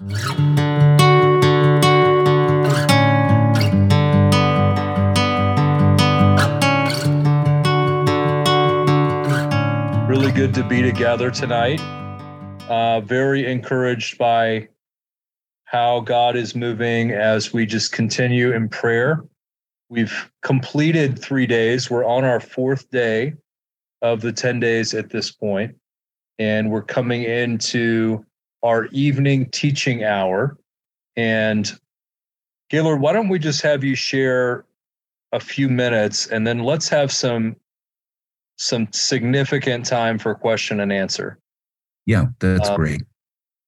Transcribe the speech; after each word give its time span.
Really 0.00 0.14
good 10.30 10.54
to 10.54 10.64
be 10.68 10.82
together 10.82 11.32
tonight. 11.32 11.80
Uh, 12.68 13.00
very 13.00 13.50
encouraged 13.50 14.18
by 14.18 14.68
how 15.64 15.98
God 15.98 16.36
is 16.36 16.54
moving 16.54 17.10
as 17.10 17.52
we 17.52 17.66
just 17.66 17.90
continue 17.90 18.52
in 18.52 18.68
prayer. 18.68 19.24
We've 19.88 20.30
completed 20.42 21.18
three 21.18 21.48
days. 21.48 21.90
We're 21.90 22.04
on 22.04 22.24
our 22.24 22.38
fourth 22.38 22.88
day 22.90 23.34
of 24.00 24.20
the 24.20 24.32
10 24.32 24.60
days 24.60 24.94
at 24.94 25.10
this 25.10 25.32
point, 25.32 25.74
and 26.38 26.70
we're 26.70 26.82
coming 26.82 27.24
into 27.24 28.24
our 28.62 28.86
evening 28.86 29.48
teaching 29.50 30.04
hour. 30.04 30.56
And 31.16 31.70
Gaylord, 32.70 33.00
why 33.00 33.12
don't 33.12 33.28
we 33.28 33.38
just 33.38 33.62
have 33.62 33.82
you 33.84 33.94
share 33.94 34.64
a 35.32 35.40
few 35.40 35.68
minutes 35.68 36.26
and 36.28 36.46
then 36.46 36.60
let's 36.60 36.88
have 36.88 37.12
some 37.12 37.56
some 38.56 38.88
significant 38.92 39.86
time 39.86 40.18
for 40.18 40.34
question 40.34 40.80
and 40.80 40.92
answer. 40.92 41.38
Yeah, 42.06 42.26
that's 42.40 42.68
Um, 42.68 42.76
great. 42.76 43.02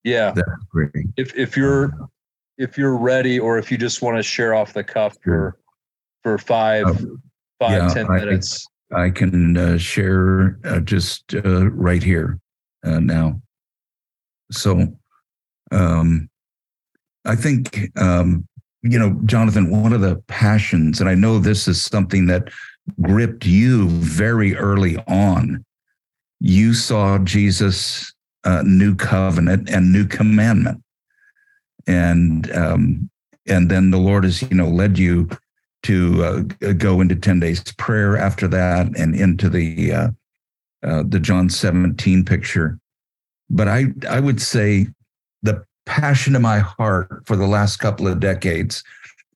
Yeah. 0.02 0.32
That's 0.32 0.64
great. 0.68 0.90
If 1.16 1.34
if 1.36 1.56
you're 1.56 1.92
if 2.58 2.76
you're 2.76 2.96
ready 2.96 3.38
or 3.38 3.56
if 3.58 3.70
you 3.70 3.78
just 3.78 4.02
want 4.02 4.16
to 4.16 4.22
share 4.22 4.54
off 4.54 4.72
the 4.72 4.82
cuff 4.82 5.16
for 5.22 5.56
for 6.22 6.38
five 6.38 6.86
Uh, 6.86 6.94
five 7.58 7.82
yeah, 7.82 7.88
ten 7.94 8.06
I- 8.10 8.18
minutes. 8.18 8.66
I 8.92 9.10
can 9.10 9.56
uh, 9.56 9.78
share 9.78 10.58
uh, 10.64 10.80
just 10.80 11.32
uh, 11.34 11.70
right 11.70 12.02
here 12.02 12.40
uh, 12.84 12.98
now. 12.98 13.40
So, 14.50 14.92
um, 15.72 16.28
I 17.24 17.36
think, 17.36 17.90
um, 17.98 18.46
you 18.82 18.98
know, 18.98 19.18
Jonathan, 19.24 19.70
one 19.70 19.92
of 19.92 20.00
the 20.00 20.16
passions, 20.26 21.00
and 21.00 21.08
I 21.08 21.14
know 21.14 21.38
this 21.38 21.68
is 21.68 21.82
something 21.82 22.26
that 22.26 22.50
gripped 23.00 23.44
you 23.46 23.88
very 23.88 24.56
early 24.56 24.96
on. 25.06 25.64
You 26.40 26.72
saw 26.72 27.18
Jesus' 27.18 28.12
uh, 28.44 28.62
new 28.64 28.94
covenant 28.94 29.68
and 29.68 29.92
new 29.92 30.06
commandment, 30.06 30.82
and 31.86 32.50
um, 32.52 33.10
and 33.46 33.70
then 33.70 33.90
the 33.90 33.98
Lord 33.98 34.24
has, 34.24 34.40
you 34.42 34.56
know, 34.56 34.68
led 34.68 34.98
you 34.98 35.28
to 35.82 36.24
uh, 36.24 36.72
go 36.72 37.00
into 37.00 37.16
10 37.16 37.40
days 37.40 37.62
prayer 37.72 38.16
after 38.16 38.46
that 38.48 38.86
and 38.98 39.14
into 39.14 39.48
the 39.48 39.92
uh, 39.92 40.08
uh, 40.82 41.02
the 41.06 41.20
John 41.20 41.50
17 41.50 42.24
picture. 42.24 42.78
But 43.50 43.68
I 43.68 43.86
I 44.08 44.20
would 44.20 44.40
say 44.40 44.86
the 45.42 45.64
passion 45.86 46.36
of 46.36 46.42
my 46.42 46.60
heart 46.60 47.22
for 47.26 47.36
the 47.36 47.46
last 47.46 47.78
couple 47.78 48.06
of 48.06 48.20
decades, 48.20 48.82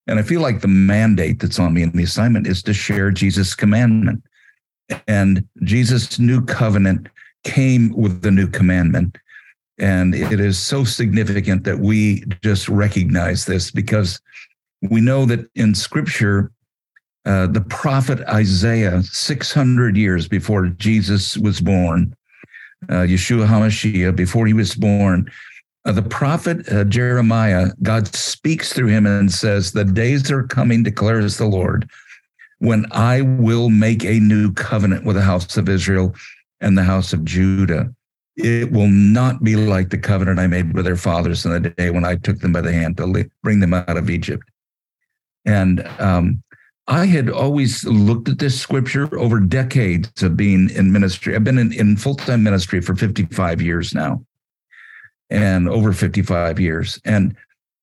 and 0.06 0.18
I 0.18 0.22
feel 0.22 0.40
like 0.40 0.60
the 0.60 0.68
mandate 0.68 1.40
that's 1.40 1.58
on 1.58 1.74
me 1.74 1.82
and 1.82 1.92
the 1.92 2.04
assignment 2.04 2.46
is 2.46 2.62
to 2.64 2.74
share 2.74 3.10
Jesus' 3.10 3.54
commandment. 3.54 4.22
And 5.08 5.46
Jesus' 5.62 6.18
new 6.18 6.44
covenant 6.44 7.08
came 7.42 7.90
with 7.96 8.22
the 8.22 8.30
new 8.30 8.48
commandment. 8.48 9.16
And 9.78 10.14
it 10.14 10.40
is 10.40 10.58
so 10.58 10.84
significant 10.84 11.64
that 11.64 11.78
we 11.78 12.24
just 12.42 12.68
recognize 12.68 13.44
this 13.44 13.70
because 13.70 14.20
we 14.82 15.00
know 15.00 15.24
that 15.26 15.48
in 15.54 15.74
scripture, 15.74 16.52
uh, 17.24 17.46
the 17.46 17.62
prophet 17.62 18.20
Isaiah, 18.28 19.02
600 19.02 19.96
years 19.96 20.28
before 20.28 20.66
Jesus 20.66 21.36
was 21.38 21.60
born, 21.60 22.14
Yeshua 22.88 23.46
HaMashiach, 23.46 24.16
before 24.16 24.46
he 24.46 24.52
was 24.52 24.74
born, 24.74 25.30
uh, 25.86 25.92
the 25.92 26.02
prophet 26.02 26.70
uh, 26.72 26.84
Jeremiah, 26.84 27.68
God 27.82 28.14
speaks 28.14 28.72
through 28.72 28.88
him 28.88 29.06
and 29.06 29.30
says, 29.30 29.72
The 29.72 29.84
days 29.84 30.30
are 30.30 30.44
coming, 30.44 30.82
declares 30.82 31.36
the 31.36 31.46
Lord, 31.46 31.88
when 32.58 32.86
I 32.92 33.20
will 33.20 33.68
make 33.68 34.04
a 34.04 34.20
new 34.20 34.52
covenant 34.52 35.04
with 35.04 35.16
the 35.16 35.22
house 35.22 35.56
of 35.56 35.68
Israel 35.68 36.14
and 36.60 36.78
the 36.78 36.84
house 36.84 37.12
of 37.12 37.24
Judah. 37.24 37.92
It 38.36 38.72
will 38.72 38.88
not 38.88 39.44
be 39.44 39.54
like 39.54 39.90
the 39.90 39.98
covenant 39.98 40.40
I 40.40 40.48
made 40.48 40.74
with 40.74 40.86
their 40.86 40.96
fathers 40.96 41.44
in 41.44 41.52
the 41.52 41.70
day 41.70 41.90
when 41.90 42.04
I 42.04 42.16
took 42.16 42.40
them 42.40 42.52
by 42.52 42.62
the 42.62 42.72
hand 42.72 42.96
to 42.96 43.30
bring 43.44 43.60
them 43.60 43.74
out 43.74 43.96
of 43.96 44.10
Egypt. 44.10 44.42
And 45.44 45.86
um, 46.00 46.42
I 46.86 47.06
had 47.06 47.30
always 47.30 47.84
looked 47.84 48.28
at 48.28 48.38
this 48.38 48.60
scripture 48.60 49.18
over 49.18 49.40
decades 49.40 50.22
of 50.22 50.36
being 50.36 50.68
in 50.70 50.92
ministry. 50.92 51.34
I've 51.34 51.44
been 51.44 51.58
in, 51.58 51.72
in 51.72 51.96
full 51.96 52.14
time 52.14 52.42
ministry 52.42 52.80
for 52.80 52.94
55 52.94 53.62
years 53.62 53.94
now 53.94 54.24
and 55.30 55.68
over 55.68 55.92
55 55.92 56.60
years. 56.60 57.00
And, 57.04 57.34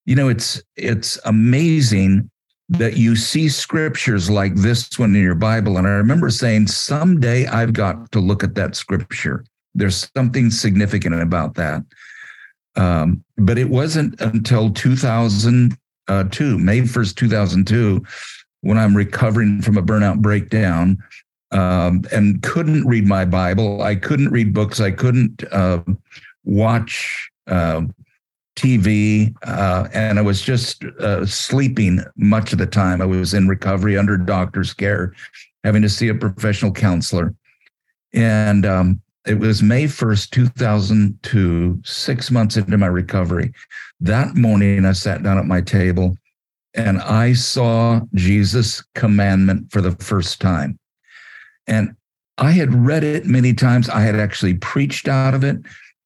you 0.05 0.15
know, 0.15 0.29
it's, 0.29 0.61
it's 0.75 1.19
amazing 1.25 2.29
that 2.69 2.95
you 2.95 3.15
see 3.15 3.49
scriptures 3.49 4.29
like 4.29 4.55
this 4.55 4.97
one 4.97 5.15
in 5.15 5.21
your 5.21 5.35
Bible. 5.35 5.77
And 5.77 5.87
I 5.87 5.91
remember 5.91 6.29
saying, 6.29 6.67
someday 6.67 7.47
I've 7.47 7.73
got 7.73 8.11
to 8.11 8.19
look 8.19 8.43
at 8.43 8.55
that 8.55 8.75
scripture. 8.75 9.43
There's 9.73 10.09
something 10.15 10.51
significant 10.51 11.19
about 11.21 11.55
that. 11.55 11.83
Um, 12.75 13.23
but 13.37 13.57
it 13.57 13.69
wasn't 13.69 14.19
until 14.21 14.71
2002, 14.71 16.57
May 16.59 16.81
1st, 16.81 17.15
2002, 17.15 18.05
when 18.61 18.77
I'm 18.77 18.95
recovering 18.95 19.61
from 19.61 19.77
a 19.77 19.83
burnout 19.83 20.21
breakdown 20.21 21.03
um, 21.51 22.03
and 22.11 22.41
couldn't 22.41 22.85
read 22.85 23.05
my 23.05 23.25
Bible. 23.25 23.81
I 23.81 23.95
couldn't 23.95 24.29
read 24.29 24.53
books. 24.53 24.79
I 24.79 24.91
couldn't 24.91 25.43
uh, 25.51 25.81
watch 26.45 27.29
uh, 27.47 27.81
TV. 28.55 29.33
Uh, 29.43 29.87
and 29.93 30.17
I 30.17 30.21
was 30.21 30.41
just 30.41 30.83
uh, 30.99 31.25
sleeping 31.25 32.03
much 32.15 32.53
of 32.53 32.59
the 32.59 32.65
time. 32.65 33.01
I 33.01 33.05
was 33.05 33.33
in 33.33 33.47
recovery 33.47 33.97
under 33.97 34.17
doctor's 34.17 34.73
care, 34.73 35.13
having 35.63 35.81
to 35.81 35.89
see 35.89 36.07
a 36.07 36.15
professional 36.15 36.71
counselor. 36.71 37.33
And 38.13 38.65
um, 38.65 39.01
it 39.25 39.39
was 39.39 39.63
May 39.63 39.85
1st, 39.85 40.29
2002, 40.31 41.81
six 41.83 42.31
months 42.31 42.57
into 42.57 42.77
my 42.77 42.87
recovery. 42.87 43.53
That 43.99 44.35
morning, 44.35 44.85
I 44.85 44.93
sat 44.93 45.23
down 45.23 45.37
at 45.37 45.45
my 45.45 45.61
table 45.61 46.17
and 46.73 46.99
I 46.99 47.33
saw 47.33 48.01
Jesus' 48.13 48.83
commandment 48.95 49.71
for 49.71 49.81
the 49.81 49.91
first 49.91 50.39
time. 50.39 50.79
And 51.67 51.95
I 52.37 52.51
had 52.51 52.73
read 52.73 53.03
it 53.03 53.25
many 53.25 53.53
times. 53.53 53.89
I 53.89 54.01
had 54.01 54.15
actually 54.15 54.55
preached 54.55 55.07
out 55.07 55.33
of 55.33 55.43
it, 55.43 55.57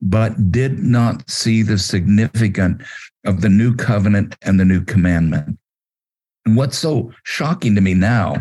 but 0.01 0.51
did 0.51 0.79
not 0.79 1.29
see 1.29 1.61
the 1.61 1.77
significance 1.77 2.83
of 3.25 3.41
the 3.41 3.49
new 3.49 3.75
covenant 3.75 4.35
and 4.41 4.59
the 4.59 4.65
new 4.65 4.83
commandment. 4.83 5.57
And 6.45 6.57
what's 6.57 6.77
so 6.77 7.11
shocking 7.23 7.75
to 7.75 7.81
me 7.81 7.93
now, 7.93 8.35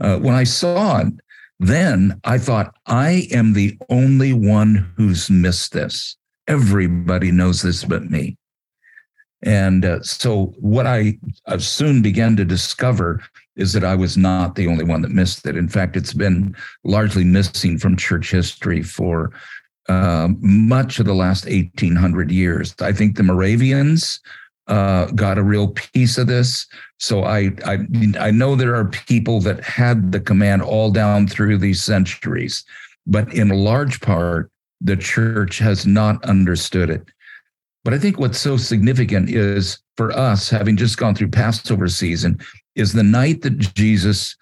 uh, 0.00 0.18
when 0.18 0.34
I 0.34 0.44
saw 0.44 1.00
it, 1.00 1.12
then 1.60 2.20
I 2.24 2.38
thought, 2.38 2.74
I 2.86 3.28
am 3.30 3.52
the 3.52 3.78
only 3.88 4.32
one 4.32 4.92
who's 4.96 5.30
missed 5.30 5.72
this. 5.72 6.16
Everybody 6.48 7.30
knows 7.30 7.62
this 7.62 7.84
but 7.84 8.10
me. 8.10 8.36
And 9.44 9.84
uh, 9.84 10.02
so, 10.02 10.54
what 10.58 10.86
I 10.86 11.18
soon 11.58 12.02
began 12.02 12.34
to 12.36 12.44
discover 12.44 13.22
is 13.56 13.72
that 13.74 13.84
I 13.84 13.94
was 13.94 14.16
not 14.16 14.54
the 14.54 14.66
only 14.66 14.84
one 14.84 15.02
that 15.02 15.10
missed 15.10 15.46
it. 15.46 15.56
In 15.56 15.68
fact, 15.68 15.96
it's 15.96 16.14
been 16.14 16.56
largely 16.82 17.24
missing 17.24 17.78
from 17.78 17.96
church 17.96 18.30
history 18.30 18.82
for 18.82 19.32
uh, 19.88 20.28
much 20.40 20.98
of 20.98 21.06
the 21.06 21.14
last 21.14 21.44
1800 21.44 22.30
years. 22.30 22.74
I 22.80 22.92
think 22.92 23.16
the 23.16 23.22
Moravians 23.22 24.18
uh, 24.66 25.06
got 25.08 25.36
a 25.36 25.42
real 25.42 25.68
piece 25.68 26.16
of 26.16 26.26
this. 26.26 26.66
So 26.98 27.24
I, 27.24 27.50
I 27.66 27.86
I 28.18 28.30
know 28.30 28.56
there 28.56 28.74
are 28.74 28.86
people 28.86 29.40
that 29.42 29.62
had 29.62 30.10
the 30.10 30.20
command 30.20 30.62
all 30.62 30.90
down 30.90 31.28
through 31.28 31.58
these 31.58 31.84
centuries, 31.84 32.64
but 33.06 33.32
in 33.34 33.48
large 33.50 34.00
part, 34.00 34.50
the 34.80 34.96
church 34.96 35.58
has 35.58 35.86
not 35.86 36.24
understood 36.24 36.88
it. 36.88 37.06
But 37.84 37.92
I 37.92 37.98
think 37.98 38.18
what's 38.18 38.38
so 38.38 38.56
significant 38.56 39.28
is 39.28 39.78
for 39.96 40.10
us, 40.12 40.48
having 40.48 40.76
just 40.76 40.96
gone 40.96 41.14
through 41.14 41.28
Passover 41.28 41.86
season, 41.88 42.38
is 42.74 42.92
the 42.92 43.02
night 43.02 43.42
that 43.42 43.58
Jesus 43.74 44.36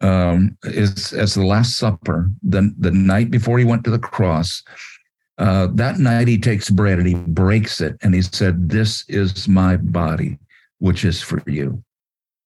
um, 0.00 0.56
is 0.64 1.12
as 1.12 1.34
the 1.34 1.44
Last 1.44 1.76
Supper, 1.76 2.30
the, 2.42 2.74
the 2.78 2.90
night 2.90 3.30
before 3.30 3.58
he 3.58 3.64
went 3.64 3.84
to 3.84 3.90
the 3.90 3.98
cross. 3.98 4.62
Uh, 5.38 5.68
that 5.74 5.98
night 5.98 6.28
he 6.28 6.38
takes 6.38 6.70
bread 6.70 6.98
and 6.98 7.06
he 7.06 7.14
breaks 7.14 7.80
it 7.80 7.96
and 8.00 8.14
he 8.14 8.22
said, 8.22 8.70
This 8.70 9.04
is 9.08 9.46
my 9.46 9.76
body, 9.76 10.38
which 10.78 11.04
is 11.04 11.20
for 11.20 11.42
you. 11.46 11.82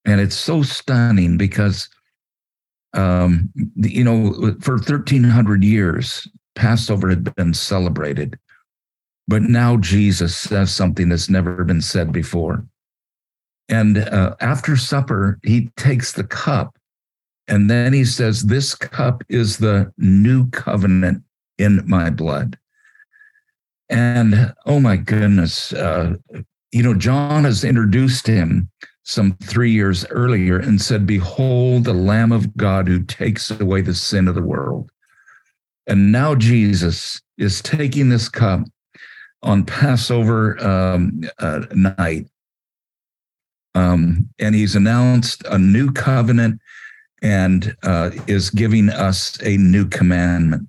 And 0.04 0.20
it's 0.20 0.36
so 0.36 0.62
stunning 0.62 1.36
because, 1.36 1.88
um, 2.94 3.50
you 3.76 4.02
know, 4.02 4.56
for 4.60 4.74
1300 4.74 5.62
years, 5.62 6.26
Passover 6.56 7.08
had 7.08 7.32
been 7.36 7.54
celebrated. 7.54 8.38
But 9.30 9.42
now 9.42 9.76
Jesus 9.76 10.36
says 10.36 10.74
something 10.74 11.08
that's 11.08 11.30
never 11.30 11.62
been 11.62 11.80
said 11.80 12.10
before. 12.10 12.64
And 13.68 13.98
uh, 13.98 14.34
after 14.40 14.76
supper, 14.76 15.38
he 15.44 15.70
takes 15.76 16.10
the 16.10 16.24
cup 16.24 16.76
and 17.46 17.70
then 17.70 17.92
he 17.92 18.04
says, 18.04 18.42
This 18.42 18.74
cup 18.74 19.22
is 19.28 19.58
the 19.58 19.92
new 19.98 20.50
covenant 20.50 21.22
in 21.58 21.88
my 21.88 22.10
blood. 22.10 22.58
And 23.88 24.52
oh 24.66 24.80
my 24.80 24.96
goodness, 24.96 25.72
uh, 25.74 26.16
you 26.72 26.82
know, 26.82 26.94
John 26.94 27.44
has 27.44 27.62
introduced 27.62 28.26
him 28.26 28.68
some 29.04 29.36
three 29.44 29.70
years 29.70 30.04
earlier 30.10 30.58
and 30.58 30.82
said, 30.82 31.06
Behold, 31.06 31.84
the 31.84 31.94
Lamb 31.94 32.32
of 32.32 32.56
God 32.56 32.88
who 32.88 33.04
takes 33.04 33.48
away 33.52 33.80
the 33.80 33.94
sin 33.94 34.26
of 34.26 34.34
the 34.34 34.42
world. 34.42 34.90
And 35.86 36.10
now 36.10 36.34
Jesus 36.34 37.22
is 37.38 37.62
taking 37.62 38.08
this 38.08 38.28
cup 38.28 38.66
on 39.42 39.64
Passover 39.64 40.62
um, 40.64 41.22
uh, 41.38 41.64
night. 41.74 42.26
Um, 43.74 44.28
and 44.38 44.54
he's 44.54 44.74
announced 44.74 45.44
a 45.46 45.58
new 45.58 45.92
covenant 45.92 46.60
and 47.22 47.76
uh, 47.82 48.10
is 48.26 48.50
giving 48.50 48.88
us 48.88 49.40
a 49.42 49.56
new 49.56 49.86
commandment. 49.86 50.68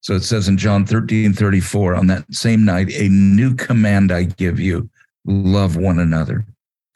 So 0.00 0.14
it 0.14 0.22
says 0.22 0.46
in 0.46 0.56
John 0.56 0.86
13 0.86 1.32
34, 1.32 1.96
on 1.96 2.06
that 2.06 2.32
same 2.32 2.64
night, 2.64 2.92
a 2.94 3.08
new 3.08 3.54
command 3.54 4.12
I 4.12 4.24
give 4.24 4.60
you 4.60 4.88
love 5.24 5.76
one 5.76 5.98
another. 5.98 6.46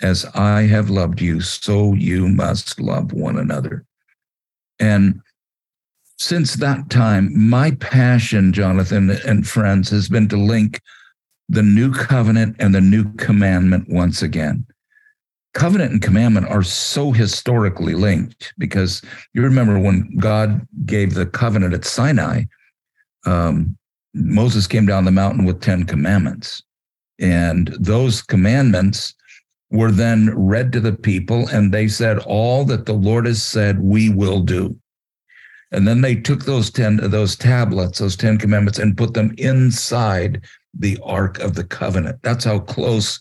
As 0.03 0.25
I 0.35 0.63
have 0.63 0.89
loved 0.89 1.21
you, 1.21 1.41
so 1.41 1.93
you 1.95 2.29
must 2.29 2.81
love 2.81 3.13
one 3.13 3.39
another. 3.39 3.85
And 4.79 5.21
since 6.17 6.55
that 6.55 6.89
time, 6.89 7.33
my 7.37 7.73
passion, 7.73 8.53
Jonathan 8.53 9.11
and 9.27 9.47
friends, 9.47 9.91
has 9.91 10.09
been 10.09 10.29
to 10.29 10.37
link 10.37 10.81
the 11.51 11.63
new 11.63 11.93
covenant 11.93 12.55
and 12.61 12.73
the 12.73 12.81
new 12.81 13.13
commandment 13.15 13.89
once 13.89 14.23
again. 14.23 14.65
Covenant 15.53 15.91
and 15.91 16.01
commandment 16.01 16.47
are 16.47 16.63
so 16.63 17.11
historically 17.11 17.95
linked 17.95 18.55
because 18.57 19.03
you 19.35 19.43
remember 19.43 19.77
when 19.79 20.17
God 20.17 20.67
gave 20.87 21.15
the 21.15 21.27
covenant 21.27 21.75
at 21.75 21.85
Sinai, 21.85 22.45
um, 23.27 23.77
Moses 24.15 24.69
came 24.69 24.87
down 24.87 25.05
the 25.05 25.11
mountain 25.11 25.45
with 25.45 25.61
10 25.61 25.85
commandments. 25.85 26.63
And 27.19 27.75
those 27.81 28.23
commandments 28.23 29.13
were 29.73 29.91
then 29.91 30.33
read 30.37 30.73
to 30.73 30.81
the 30.81 30.93
people, 30.93 31.49
and 31.49 31.73
they 31.73 31.89
said, 31.89 32.19
All 32.21 32.65
that 32.67 32.87
the 32.87 32.93
Lord 32.93 33.27
has 33.27 33.43
said, 33.43 33.81
we 33.81 34.09
will 34.09 34.41
do. 34.41 34.77
And 35.73 35.87
then 35.87 36.01
they 36.01 36.15
took 36.15 36.45
those 36.45 36.71
10 36.71 37.11
those 37.11 37.37
tablets, 37.37 37.99
those 37.99 38.17
10 38.17 38.39
commandments, 38.39 38.79
and 38.79 38.97
put 38.97 39.15
them 39.15 39.35
inside 39.37 40.43
the 40.75 40.99
Ark 41.03 41.39
of 41.41 41.55
the 41.55 41.65
Covenant. 41.65 42.21
That's 42.23 42.45
how 42.45 42.61
close 42.61 43.21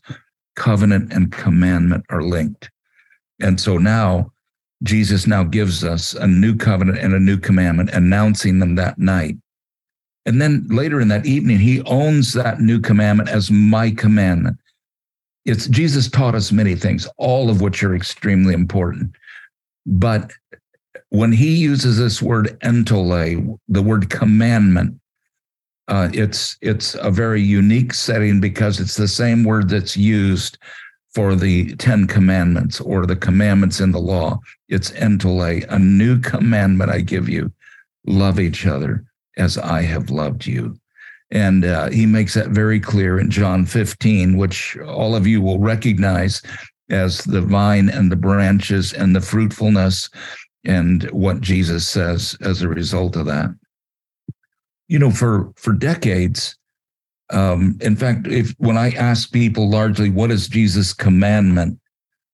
covenant 0.56 1.14
and 1.14 1.32
commandment 1.32 2.06
are 2.10 2.22
linked. 2.22 2.70
And 3.40 3.60
so 3.60 3.78
now 3.78 4.32
Jesus 4.84 5.28
now 5.28 5.44
gives 5.44 5.84
us 5.84 6.14
a 6.14 6.28
new 6.28 6.56
covenant 6.56 7.00
and 7.00 7.14
a 7.14 7.20
new 7.20 7.38
commandment, 7.38 7.90
announcing 7.92 8.60
them 8.60 8.76
that 8.76 8.98
night. 8.98 9.38
And 10.26 10.42
then 10.42 10.68
later 10.70 11.00
in 11.02 11.08
that 11.08 11.26
evening, 11.26 11.60
he 11.60 11.82
owns 11.84 12.34
that 12.34 12.60
new 12.60 12.80
commandment 12.80 13.30
as 13.30 13.50
my 13.50 13.92
commandment. 13.92 14.58
It's 15.46 15.68
Jesus 15.68 16.10
taught 16.10 16.36
us 16.36 16.52
many 16.52 16.76
things, 16.76 17.08
all 17.18 17.50
of 17.50 17.62
which 17.62 17.84
are 17.84 17.96
extremely 17.96 18.54
important. 18.54 19.16
But 19.86 20.32
when 21.10 21.32
he 21.32 21.56
uses 21.56 21.98
this 21.98 22.22
word 22.22 22.58
entole, 22.62 23.60
the 23.68 23.82
word 23.82 24.10
commandment, 24.10 24.99
uh, 25.90 26.08
it's 26.14 26.58
it's 26.62 26.96
a 26.96 27.10
very 27.10 27.42
unique 27.42 27.94
setting 27.94 28.40
because 28.40 28.80
it's 28.80 28.96
the 28.96 29.08
same 29.08 29.44
word 29.44 29.68
that's 29.70 29.98
used 29.98 30.58
for 31.14 31.36
the 31.36 31.76
Ten 31.78 32.06
Commandments 32.06 32.80
or 32.80 33.08
the 33.08 33.16
commandments 33.16 33.80
in 33.80 33.92
the 33.92 34.00
law. 34.00 34.40
It's 34.68 34.92
entole, 34.92 35.42
a 35.42 35.80
new 35.80 36.20
commandment 36.20 36.92
I 36.92 37.02
give 37.02 37.28
you: 37.28 37.52
love 38.06 38.40
each 38.40 38.68
other 38.68 39.04
as 39.38 39.58
I 39.58 39.82
have 39.82 40.12
loved 40.12 40.46
you. 40.46 40.80
And 41.32 41.66
uh, 41.66 41.90
he 41.90 42.06
makes 42.06 42.36
that 42.36 42.50
very 42.50 42.80
clear 42.80 43.20
in 43.20 43.30
John 43.30 43.66
15, 43.66 44.38
which 44.38 44.78
all 44.80 45.16
of 45.16 45.28
you 45.28 45.42
will 45.42 45.60
recognize 45.60 46.42
as 46.90 47.20
the 47.20 47.42
vine 47.42 47.90
and 47.90 48.12
the 48.12 48.16
branches 48.16 48.94
and 48.94 49.16
the 49.16 49.22
fruitfulness 49.22 50.10
and 50.66 51.04
what 51.12 51.42
Jesus 51.42 51.88
says 51.88 52.36
as 52.42 52.62
a 52.62 52.68
result 52.68 53.16
of 53.16 53.26
that. 53.28 53.50
You 54.90 55.00
know, 55.00 55.12
for 55.12 55.54
for 55.56 55.72
decades, 55.72 56.58
um, 57.32 57.78
in 57.82 57.96
fact, 57.96 58.28
if 58.28 58.54
when 58.58 58.78
I 58.78 58.92
ask 58.92 59.32
people 59.32 59.70
largely 59.70 60.10
what 60.10 60.32
is 60.32 60.48
Jesus' 60.48 60.94
commandment, 60.94 61.80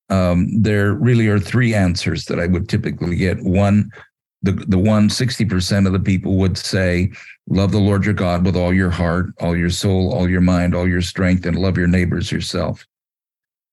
um, 0.10 0.62
there 0.62 0.94
really 0.94 1.28
are 1.28 1.40
three 1.40 1.74
answers 1.74 2.25
that 2.25 2.40
I 2.40 2.48
would 2.48 2.69
typically 2.69 3.16
get. 3.16 3.44
One, 3.44 3.92
the 4.46 4.52
the 4.52 4.78
one 4.78 5.10
60% 5.10 5.88
of 5.88 5.94
the 5.94 6.00
people 6.00 6.38
would 6.38 6.57
say 6.57 7.12
love 7.48 7.72
the 7.72 7.80
lord 7.80 8.06
your 8.06 8.13
god 8.13 8.46
with 8.46 8.56
all 8.56 8.74
your 8.74 8.90
heart 8.90 9.28
all 9.40 9.56
your 9.56 9.69
soul 9.69 10.12
all 10.12 10.28
your 10.28 10.42
mind 10.42 10.74
all 10.74 10.88
your 10.88 11.02
strength 11.02 11.46
and 11.46 11.57
love 11.57 11.78
your 11.78 11.88
neighbors 11.88 12.31
yourself. 12.31 12.86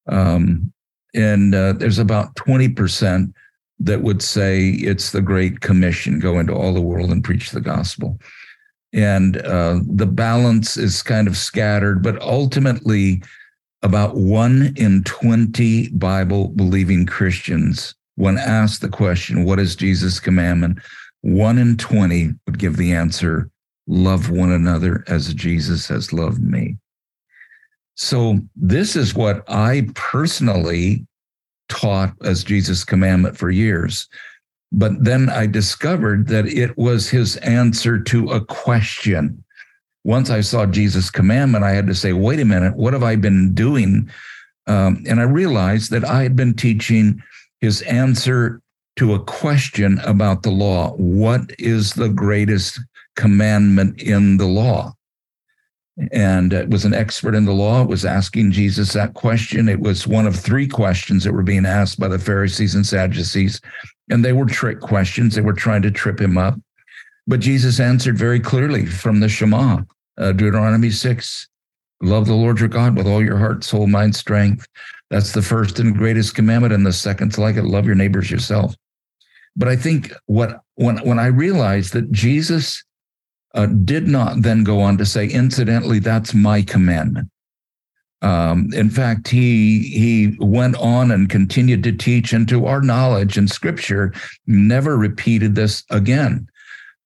Um, 0.09 0.73
and 1.15 1.55
uh, 1.55 1.75
there's 1.75 1.99
about 1.99 2.35
20% 2.37 3.33
that 3.81 4.03
would 4.03 4.23
say 4.23 4.71
it's 4.71 5.13
the 5.13 5.21
great 5.21 5.61
commission 5.61 6.19
go 6.19 6.39
into 6.39 6.55
all 6.55 6.73
the 6.73 6.81
world 6.81 7.11
and 7.11 7.23
preach 7.23 7.51
the 7.51 7.61
gospel 7.61 8.19
and 8.93 9.39
uh, 9.39 9.81
the 9.87 10.07
balance 10.07 10.77
is 10.77 11.03
kind 11.03 11.27
of 11.27 11.37
scattered 11.37 12.03
but 12.03 12.21
ultimately 12.23 13.23
about 13.83 14.17
one 14.17 14.73
in 14.77 15.03
20 15.05 15.89
bible 15.91 16.49
believing 16.49 17.07
christians 17.07 17.95
when 18.17 18.39
asked 18.39 18.81
the 18.81 18.89
question, 18.89 19.45
What 19.45 19.59
is 19.59 19.77
Jesus' 19.77 20.21
commandment? 20.21 20.79
One 21.23 21.59
in 21.59 21.77
20 21.77 22.31
would 22.47 22.59
give 22.59 22.77
the 22.77 22.93
answer, 22.93 23.51
Love 23.87 24.31
one 24.31 24.53
another 24.53 25.05
as 25.09 25.35
Jesus 25.35 25.89
has 25.89 26.13
loved 26.13 26.43
me. 26.43 26.77
So, 27.95 28.39
this 28.55 28.97
is 28.97 29.15
what 29.15 29.45
I 29.49 29.89
personally 29.95 31.07
taught 31.69 32.15
as 32.23 32.45
Jesus' 32.45 32.85
commandment 32.85 33.37
for 33.37 33.51
years. 33.51 34.09
But 34.73 35.05
then 35.05 35.29
I 35.29 35.47
discovered 35.47 36.29
that 36.29 36.47
it 36.47 36.77
was 36.79 37.11
his 37.11 37.37
answer 37.39 38.01
to 38.01 38.31
a 38.31 38.45
question. 38.45 39.45
Once 40.05 40.31
I 40.31 40.41
saw 40.41 40.67
Jesus' 40.67 41.11
commandment, 41.11 41.63
I 41.63 41.73
had 41.73 41.87
to 41.87 41.95
say, 41.95 42.13
wait 42.13 42.41
a 42.41 42.45
minute, 42.45 42.75
what 42.75 42.95
have 42.95 43.03
I 43.03 43.17
been 43.17 43.53
doing? 43.53 44.11
Um, 44.67 45.05
and 45.07 45.21
I 45.21 45.25
realized 45.25 45.91
that 45.91 46.05
I 46.05 46.23
had 46.23 46.35
been 46.35 46.55
teaching 46.55 47.23
his 47.61 47.83
answer 47.83 48.61
to 48.97 49.15
a 49.15 49.25
question 49.25 49.99
about 50.01 50.43
the 50.43 50.51
law. 50.51 50.93
What 50.97 51.53
is 51.59 51.93
the 51.93 52.09
greatest 52.09 52.81
commandment 53.15 54.01
in 54.01 54.39
the 54.39 54.47
law? 54.47 54.95
And 56.11 56.55
it 56.55 56.71
was 56.71 56.87
an 56.87 56.95
expert 56.95 57.35
in 57.35 57.45
the 57.45 57.53
law, 57.53 57.83
it 57.83 57.89
was 57.89 58.07
asking 58.07 58.53
Jesus 58.53 58.95
that 58.95 59.13
question. 59.13 59.69
It 59.69 59.81
was 59.81 60.07
one 60.07 60.27
of 60.27 60.35
three 60.35 60.67
questions 60.67 61.23
that 61.25 61.33
were 61.33 61.43
being 61.43 61.67
asked 61.67 62.01
by 62.01 62.09
the 62.09 62.19
Pharisees 62.19 62.75
and 62.75 62.87
Sadducees. 62.87 63.61
And 64.13 64.25
they 64.25 64.33
were 64.33 64.45
trick 64.45 64.81
questions. 64.81 65.35
They 65.35 65.41
were 65.41 65.53
trying 65.55 65.83
to 65.83 65.91
trip 65.91 66.21
him 66.21 66.37
up. 66.37 66.55
But 67.27 67.41
Jesus 67.41 67.81
answered 67.81 68.19
very 68.19 68.41
clearly 68.41 68.85
from 68.85 69.21
the 69.21 69.29
Shema, 69.29 69.83
uh, 70.19 70.33
Deuteronomy 70.33 70.91
6 70.91 71.49
Love 72.03 72.27
the 72.27 72.35
Lord 72.35 72.59
your 72.59 72.69
God 72.69 72.97
with 72.97 73.07
all 73.07 73.23
your 73.23 73.39
heart, 73.39 73.63
soul, 73.63 73.87
mind, 73.87 74.17
strength. 74.17 74.67
That's 75.09 75.33
the 75.33 75.41
first 75.41 75.79
and 75.79 75.97
greatest 75.97 76.35
commandment. 76.35 76.75
And 76.75 76.85
the 76.85 76.93
second's 76.93 77.39
like 77.39 77.55
it 77.55 77.63
love 77.63 77.87
your 77.87 77.95
neighbors 77.95 78.29
yourself. 78.29 78.75
But 79.55 79.69
I 79.69 79.77
think 79.77 80.13
what 80.27 80.61
when 80.75 80.99
when 81.07 81.21
I 81.21 81.27
realized 81.27 81.93
that 81.93 82.11
Jesus 82.11 82.83
uh, 83.55 83.67
did 83.67 84.09
not 84.09 84.43
then 84.43 84.65
go 84.65 84.81
on 84.81 84.99
to 84.99 85.07
say, 85.07 85.29
incidentally, 85.29 86.01
that's 86.01 86.35
my 86.35 86.63
commandment. 86.63 87.29
Um, 88.23 88.69
in 88.73 88.89
fact, 88.89 89.29
he 89.29 89.81
he 89.81 90.37
went 90.39 90.77
on 90.77 91.11
and 91.11 91.29
continued 91.29 91.83
to 91.85 91.93
teach, 91.93 92.33
and 92.33 92.49
to 92.49 92.67
our 92.67 92.81
knowledge 92.81 93.37
in 93.37 93.49
Scripture, 93.49 94.15
never 94.47 94.97
repeated 94.97 95.55
this 95.55 95.85
again. 95.91 96.49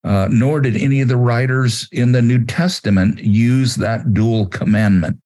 Uh, 0.04 0.28
nor 0.30 0.60
did 0.60 0.76
any 0.76 1.00
of 1.00 1.08
the 1.08 1.16
writers 1.16 1.88
in 1.90 2.12
the 2.12 2.22
New 2.22 2.44
Testament 2.44 3.18
use 3.18 3.74
that 3.74 4.14
dual 4.14 4.46
commandment. 4.46 5.18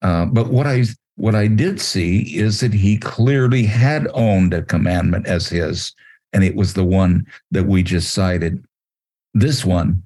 Uh, 0.00 0.24
but 0.26 0.48
what 0.48 0.66
I 0.66 0.84
what 1.16 1.34
I 1.34 1.46
did 1.46 1.80
see 1.80 2.36
is 2.36 2.60
that 2.60 2.72
he 2.72 2.96
clearly 2.96 3.64
had 3.64 4.08
owned 4.14 4.54
a 4.54 4.62
commandment 4.62 5.26
as 5.26 5.48
his, 5.48 5.94
and 6.32 6.42
it 6.42 6.54
was 6.54 6.74
the 6.74 6.84
one 6.84 7.26
that 7.50 7.66
we 7.66 7.82
just 7.82 8.14
cited. 8.14 8.64
This 9.34 9.64
one, 9.64 10.02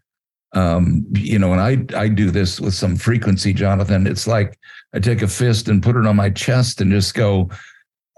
um, 0.52 1.06
you 1.12 1.38
know, 1.38 1.52
and 1.52 1.60
I 1.60 1.98
I 1.98 2.08
do 2.08 2.30
this 2.30 2.60
with 2.60 2.74
some 2.74 2.96
frequency, 2.96 3.52
Jonathan. 3.52 4.06
It's 4.06 4.26
like 4.26 4.58
I 4.96 4.98
take 4.98 5.20
a 5.20 5.28
fist 5.28 5.68
and 5.68 5.82
put 5.82 5.94
it 5.94 6.06
on 6.06 6.16
my 6.16 6.30
chest 6.30 6.80
and 6.80 6.90
just 6.90 7.12
go, 7.12 7.50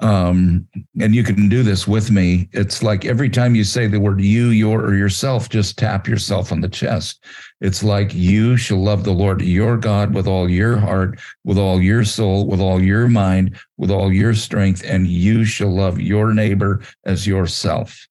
um, 0.01 0.65
and 1.01 1.13
you 1.13 1.25
can 1.25 1.49
do 1.49 1.65
this 1.65 1.89
with 1.89 2.09
me. 2.09 2.49
It's 2.53 2.85
like 2.85 3.05
every 3.05 3.29
time 3.29 3.57
you 3.57 3.65
say 3.65 3.89
the 3.89 3.99
word 3.99 4.21
you, 4.21 4.51
your, 4.51 4.81
or 4.81 4.95
yourself, 4.95 5.49
just 5.49 5.77
tap 5.77 6.07
yourself 6.07 6.53
on 6.53 6.61
the 6.61 6.69
chest. 6.69 7.25
It's 7.61 7.83
like 7.83 8.15
you 8.15 8.57
shall 8.57 8.81
love 8.81 9.03
the 9.03 9.11
Lord 9.11 9.43
your 9.43 9.77
God 9.77 10.15
with 10.15 10.29
all 10.29 10.49
your 10.49 10.77
heart, 10.77 11.19
with 11.43 11.59
all 11.59 11.83
your 11.83 12.05
soul, 12.05 12.47
with 12.47 12.61
all 12.61 12.81
your 12.81 13.09
mind, 13.09 13.59
with 13.77 13.91
all 13.91 14.13
your 14.13 14.35
strength, 14.35 14.85
and 14.87 15.09
you 15.09 15.45
shall 15.45 15.75
love 15.75 16.01
your 16.01 16.33
neighbor 16.33 16.81
as 17.07 17.27
yourself. 17.27 18.07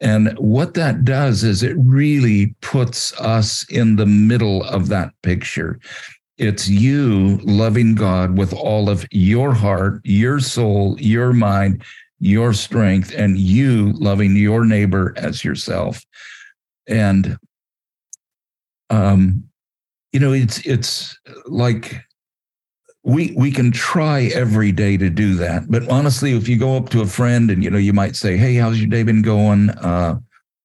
And 0.00 0.36
what 0.38 0.74
that 0.74 1.04
does 1.04 1.42
is 1.42 1.62
it 1.62 1.76
really 1.78 2.54
puts 2.60 3.18
us 3.20 3.64
in 3.70 3.96
the 3.96 4.06
middle 4.06 4.62
of 4.64 4.88
that 4.88 5.12
picture. 5.22 5.80
It's 6.38 6.68
you 6.68 7.38
loving 7.44 7.94
God 7.94 8.36
with 8.36 8.52
all 8.52 8.90
of 8.90 9.06
your 9.10 9.54
heart, 9.54 10.00
your 10.04 10.40
soul, 10.40 10.96
your 11.00 11.32
mind, 11.32 11.84
your 12.18 12.52
strength, 12.52 13.14
and 13.16 13.38
you 13.38 13.92
loving 13.92 14.36
your 14.36 14.64
neighbor 14.64 15.14
as 15.16 15.44
yourself. 15.44 16.04
And 16.88 17.36
um, 18.90 19.44
you 20.12 20.20
know, 20.20 20.32
it's 20.32 20.58
it's 20.66 21.18
like 21.46 22.04
we 23.04 23.32
we 23.36 23.50
can 23.50 23.70
try 23.70 24.30
every 24.34 24.72
day 24.72 24.96
to 24.96 25.10
do 25.10 25.34
that 25.34 25.70
but 25.70 25.86
honestly 25.90 26.32
if 26.32 26.48
you 26.48 26.56
go 26.56 26.76
up 26.76 26.88
to 26.88 27.02
a 27.02 27.06
friend 27.06 27.50
and 27.50 27.62
you 27.62 27.70
know 27.70 27.78
you 27.78 27.92
might 27.92 28.16
say 28.16 28.36
hey 28.36 28.54
how's 28.54 28.80
your 28.80 28.88
day 28.88 29.02
been 29.02 29.20
going 29.20 29.68
uh, 29.70 30.18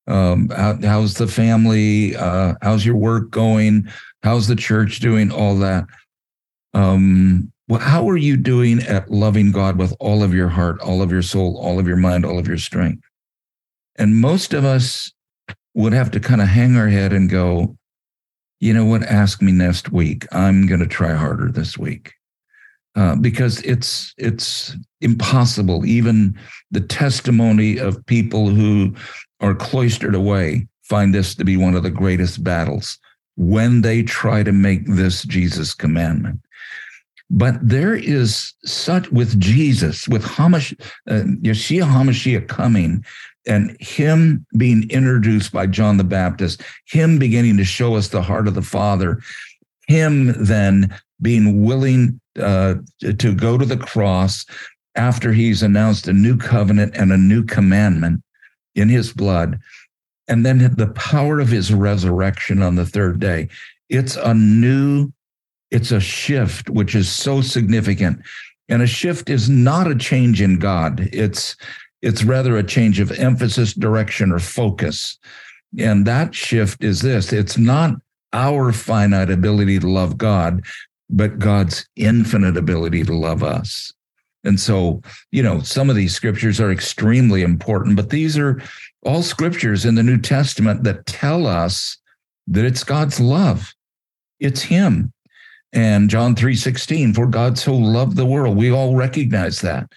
um, 0.10 0.50
how, 0.50 0.78
how's 0.82 1.13
the 1.16 1.28
family 1.28 2.16
uh, 2.16 2.56
how's 2.62 2.86
your 2.86 2.96
work 2.96 3.30
going? 3.30 3.88
How's 4.24 4.48
the 4.48 4.56
church 4.56 5.00
doing? 5.00 5.32
All 5.32 5.56
that. 5.58 5.86
Um, 6.74 7.51
well, 7.68 7.80
how 7.80 8.10
are 8.10 8.18
you 8.18 8.36
doing 8.36 8.82
at 8.82 9.10
loving 9.12 9.51
god 9.51 9.78
with 9.78 9.96
all 10.00 10.24
of 10.24 10.34
your 10.34 10.50
heart 10.50 10.82
all 10.82 11.01
of 11.01 11.12
your 11.12 11.22
soul 11.22 11.58
all 11.58 11.80
of 11.80 11.88
your 11.88 11.98
mind 11.98 12.25
all 12.25 12.39
of 12.39 12.48
your 12.48 12.58
strength? 12.58 13.04
And 13.98 14.18
most 14.18 14.54
of 14.54 14.66
us 14.66 15.12
would 15.75 15.94
have 15.94 16.12
to 16.12 16.20
kind 16.20 16.42
of 16.42 16.48
hang 16.48 16.75
our 16.75 16.88
head 16.88 17.13
and 17.13 17.30
go 17.30 17.78
you 18.60 18.74
know 18.74 18.86
what? 18.86 19.04
Ask 19.04 19.42
me 19.42 19.51
next 19.51 19.92
week. 19.92 20.25
I'm 20.32 20.68
going 20.68 20.82
to 20.82 20.88
try 20.88 21.13
harder 21.13 21.51
this 21.51 21.78
week. 21.78 22.13
Uh, 22.96 23.16
because 23.16 23.62
it's 23.62 24.13
it's 24.18 24.75
impossible. 25.00 25.86
Even 25.86 26.38
the 26.72 26.82
testimony 26.82 27.78
of 27.78 28.06
people 28.08 28.50
who 28.50 28.94
are 29.39 29.55
cloistered 29.55 30.15
away 30.15 30.67
find 30.89 31.13
this 31.13 31.36
to 31.36 31.46
be 31.46 31.55
one 31.55 31.75
of 31.75 31.84
the 31.84 31.91
greatest 31.91 32.43
battles 32.43 32.98
when 33.38 33.81
they 33.81 34.03
try 34.03 34.43
to 34.43 34.51
make 34.51 34.86
this 34.88 35.24
Jesus 35.24 35.74
commandment. 35.74 36.41
But 37.29 37.55
there 37.62 37.96
is 37.96 38.53
such 38.65 39.10
with 39.12 39.39
Jesus, 39.39 40.08
with 40.08 40.24
Hamash, 40.24 40.74
uh, 41.08 41.22
Yeshua 41.41 41.84
HaMashiach 41.84 42.48
coming, 42.48 43.05
and 43.48 43.77
him 43.79 44.46
being 44.58 44.89
introduced 44.89 45.53
by 45.53 45.67
John 45.67 45.98
the 45.98 46.03
Baptist, 46.03 46.63
him 46.88 47.19
beginning 47.19 47.55
to 47.58 47.63
show 47.63 47.96
us 47.96 48.08
the 48.08 48.24
heart 48.24 48.48
of 48.48 48.55
the 48.55 48.63
Father, 48.63 49.22
him 49.88 50.34
then 50.43 50.93
being 51.22 51.63
willing 51.63 52.19
uh, 52.39 52.75
to 53.19 53.36
go 53.36 53.58
to 53.60 53.65
the 53.65 53.77
cross 53.77 54.46
after 54.96 55.31
he's 55.31 55.62
announced 55.62 56.08
a 56.08 56.13
new 56.13 56.36
covenant 56.36 56.96
and 56.98 57.12
a 57.12 57.17
new 57.17 57.43
commandment 57.43 58.24
in 58.76 58.90
his 58.90 59.14
blood, 59.14 59.60
and 60.28 60.46
then 60.46 60.76
the 60.76 60.88
power 60.88 61.40
of 61.40 61.50
his 61.50 61.74
resurrection 61.74 62.62
on 62.62 62.76
the 62.76 62.86
third 62.86 63.20
day. 63.20 63.50
It's 63.90 64.16
a 64.16 64.34
new, 64.34 65.12
it's 65.72 65.92
a 65.92 66.00
shift, 66.00 66.70
which 66.70 66.94
is 66.96 67.10
so 67.10 67.42
significant. 67.42 68.22
And 68.70 68.84
a 68.84 68.88
shift 68.88 69.30
is 69.30 69.50
not 69.50 69.90
a 69.90 69.96
change 69.96 70.42
in 70.42 70.60
God. 70.60 71.10
It's 71.12 71.56
it's 72.02 72.24
rather 72.24 72.56
a 72.58 72.64
change 72.64 73.00
of 73.00 73.12
emphasis, 73.12 73.74
direction, 73.74 74.32
or 74.32 74.40
focus. 74.40 75.18
And 75.78 76.06
that 76.06 76.34
shift 76.34 76.84
is 76.84 77.02
this 77.02 77.34
it's 77.34 77.58
not 77.58 77.96
our 78.32 78.72
finite 78.72 79.32
ability 79.32 79.80
to 79.80 79.90
love 79.90 80.18
God, 80.18 80.64
but 81.10 81.40
God's 81.40 81.88
infinite 81.96 82.58
ability 82.58 83.04
to 83.04 83.14
love 83.14 83.44
us. 83.44 83.92
And 84.43 84.60
so, 84.60 85.01
you 85.31 85.43
know, 85.43 85.62
some 85.62 85.89
of 85.89 85.96
these 85.96 86.15
scriptures 86.15 86.60
are 86.60 86.72
extremely 86.72 87.41
important, 87.41 87.96
but 87.96 88.10
these 88.10 88.38
are 88.38 88.62
all 89.03 89.22
scriptures 89.22 89.86
in 89.86 89.96
the 89.96 90.03
New 90.03 90.17
Testament 90.17 90.84
that 90.84 91.05
tell 91.05 91.46
us 91.46 91.98
that 92.48 92.65
it's 92.65 92.84
God's 92.84 93.19
love. 93.19 93.74
It's 94.39 94.62
him. 94.62 95.12
And 95.74 96.10
John 96.10 96.36
3:16, 96.36 97.13
for 97.13 97.27
God 97.27 97.58
so 97.58 97.75
loved 97.75 98.15
the 98.15 98.25
world. 98.25 98.58
We 98.58 98.72
all 98.72 98.96
recognize 98.96 99.62
that. 99.62 99.91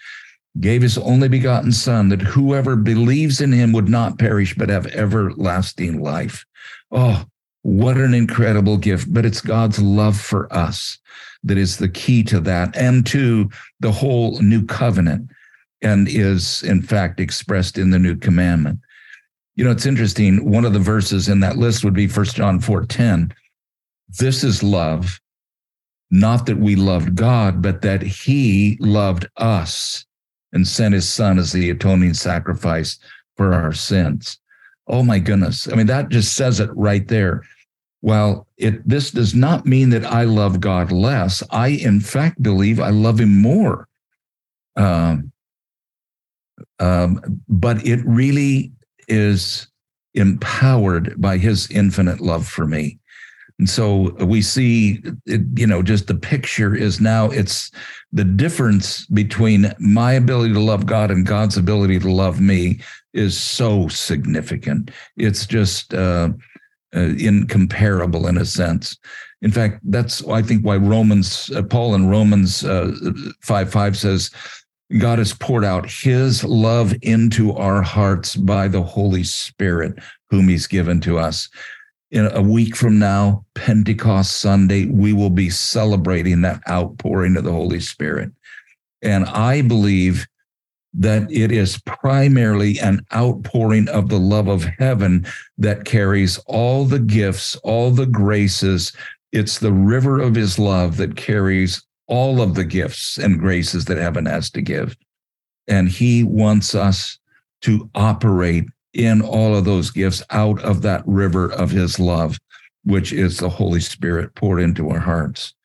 Gave 0.59 0.83
his 0.83 0.99
only 0.99 1.29
begotten 1.29 1.71
son 1.71 2.09
that 2.09 2.21
whoever 2.21 2.75
believes 2.75 3.41
in 3.41 3.51
him 3.51 3.71
would 3.71 3.89
not 3.89 4.19
perish 4.19 4.53
but 4.55 4.69
have 4.69 4.85
everlasting 4.87 5.99
life. 5.99 6.45
Oh, 6.91 7.25
what 7.63 7.97
an 7.97 8.13
incredible 8.13 8.77
gift. 8.77 9.11
But 9.11 9.25
it's 9.25 9.41
God's 9.41 9.79
love 9.79 10.19
for 10.19 10.51
us 10.53 10.99
that 11.43 11.57
is 11.57 11.77
the 11.77 11.89
key 11.89 12.23
to 12.23 12.39
that 12.41 12.75
and 12.75 13.05
to 13.07 13.49
the 13.79 13.91
whole 13.91 14.39
new 14.41 14.65
covenant 14.65 15.29
and 15.81 16.07
is 16.07 16.63
in 16.63 16.81
fact 16.81 17.19
expressed 17.19 17.77
in 17.77 17.89
the 17.89 17.99
new 17.99 18.15
commandment. 18.15 18.79
You 19.55 19.65
know, 19.65 19.71
it's 19.71 19.85
interesting. 19.85 20.49
One 20.49 20.65
of 20.65 20.73
the 20.73 20.79
verses 20.79 21.29
in 21.29 21.41
that 21.41 21.57
list 21.57 21.83
would 21.83 21.93
be 21.93 22.07
First 22.07 22.35
John 22.35 22.59
4 22.59 22.85
10. 22.85 23.33
This 24.19 24.43
is 24.43 24.63
love, 24.63 25.19
not 26.09 26.45
that 26.45 26.57
we 26.57 26.75
loved 26.75 27.15
God, 27.15 27.61
but 27.61 27.81
that 27.81 28.01
he 28.01 28.77
loved 28.79 29.27
us 29.37 30.05
and 30.53 30.67
sent 30.67 30.93
his 30.93 31.11
son 31.11 31.37
as 31.37 31.51
the 31.51 31.69
atoning 31.69 32.13
sacrifice 32.13 32.97
for 33.35 33.53
our 33.53 33.73
sins. 33.73 34.39
Oh 34.87 35.03
my 35.03 35.19
goodness. 35.19 35.67
I 35.71 35.75
mean, 35.75 35.87
that 35.87 36.09
just 36.09 36.35
says 36.35 36.59
it 36.59 36.69
right 36.75 37.07
there. 37.07 37.43
Well, 38.03 38.47
it 38.57 38.87
this 38.87 39.11
does 39.11 39.33
not 39.33 39.65
mean 39.65 39.89
that 39.91 40.03
I 40.03 40.25
love 40.25 40.59
God 40.59 40.91
less. 40.91 41.41
I, 41.51 41.69
in 41.69 42.01
fact, 42.01 42.43
believe 42.43 42.81
I 42.81 42.89
love 42.89 43.21
Him 43.21 43.41
more. 43.41 43.87
Um, 44.75 45.31
um, 46.79 47.41
but 47.47 47.87
it 47.87 48.05
really 48.05 48.73
is 49.07 49.67
empowered 50.15 51.19
by 51.19 51.37
His 51.37 51.71
infinite 51.71 52.19
love 52.19 52.45
for 52.45 52.67
me. 52.67 52.99
And 53.57 53.69
so 53.69 54.09
we 54.25 54.41
see, 54.41 55.01
it, 55.25 55.41
you 55.55 55.65
know, 55.65 55.81
just 55.81 56.07
the 56.07 56.15
picture 56.15 56.75
is 56.75 56.99
now 56.99 57.29
it's 57.29 57.71
the 58.11 58.25
difference 58.25 59.05
between 59.07 59.71
my 59.79 60.11
ability 60.11 60.53
to 60.55 60.59
love 60.59 60.85
God 60.85 61.09
and 61.09 61.25
God's 61.25 61.55
ability 61.55 61.99
to 61.99 62.11
love 62.11 62.41
me 62.41 62.81
is 63.13 63.39
so 63.39 63.87
significant. 63.87 64.91
It's 65.15 65.45
just, 65.45 65.93
uh, 65.93 66.31
uh, 66.95 67.13
incomparable 67.17 68.27
in 68.27 68.37
a 68.37 68.45
sense. 68.45 68.97
In 69.41 69.51
fact, 69.51 69.79
that's 69.83 70.25
I 70.27 70.41
think 70.41 70.65
why 70.65 70.77
Romans 70.77 71.51
uh, 71.51 71.63
Paul 71.63 71.95
in 71.95 72.07
Romans 72.07 72.63
uh, 72.63 72.91
five 73.41 73.71
five 73.71 73.97
says 73.97 74.31
God 74.99 75.19
has 75.19 75.33
poured 75.33 75.65
out 75.65 75.89
His 75.89 76.43
love 76.43 76.93
into 77.01 77.53
our 77.53 77.81
hearts 77.81 78.35
by 78.35 78.67
the 78.67 78.83
Holy 78.83 79.23
Spirit, 79.23 79.99
whom 80.29 80.47
He's 80.47 80.67
given 80.67 81.01
to 81.01 81.17
us. 81.17 81.49
In 82.11 82.27
a 82.27 82.41
week 82.41 82.75
from 82.75 82.99
now, 82.99 83.43
Pentecost 83.55 84.39
Sunday, 84.39 84.85
we 84.85 85.13
will 85.13 85.31
be 85.31 85.49
celebrating 85.49 86.41
that 86.41 86.61
outpouring 86.69 87.35
of 87.37 87.43
the 87.43 87.51
Holy 87.51 87.79
Spirit. 87.79 88.31
And 89.01 89.25
I 89.25 89.63
believe 89.63 90.27
that 90.93 91.31
it 91.31 91.51
is 91.51 91.81
primarily 91.85 92.79
an 92.79 93.05
outpouring 93.13 93.89
of 93.89 94.09
the 94.09 94.19
love 94.19 94.47
of 94.47 94.63
heaven 94.63 95.25
that 95.57 95.85
carries 95.85 96.37
all 96.45 96.85
the 96.85 96.99
gifts, 96.99 97.55
all 97.57 97.91
the 97.91 98.05
graces. 98.05 98.93
It's 99.31 99.57
the 99.57 99.73
river 99.73 100.19
of 100.19 100.35
his 100.35 100.59
love 100.59 100.97
that 100.97 101.15
carries 101.15 101.83
all 102.07 102.41
of 102.41 102.53
the 102.53 102.65
gifts 102.65 103.17
and 103.17 103.39
graces 103.39 103.85
that 103.85 103.97
heaven 103.97 104.25
has 104.25 104.51
to 104.51 104.61
give. 104.61 104.95
And 105.67 105.89
he 105.89 106.23
wants 106.23 106.75
us 106.75 107.17
to 107.61 107.89
operate 107.95 108.65
in 108.93 109.21
all 109.21 109.55
of 109.55 109.65
those 109.65 109.89
gifts 109.89 110.21
out 110.29 110.61
of 110.63 110.83
that 110.83 111.01
river 111.07 111.51
of 111.53 111.71
his 111.71 111.99
love, 111.99 112.37
which 112.83 113.11
is 113.11 113.37
the 113.37 113.49
Holy 113.49 113.79
Spirit 113.79 114.35
poured 114.35 114.61
into 114.61 114.89
our 114.89 114.99
hearts. 114.99 115.55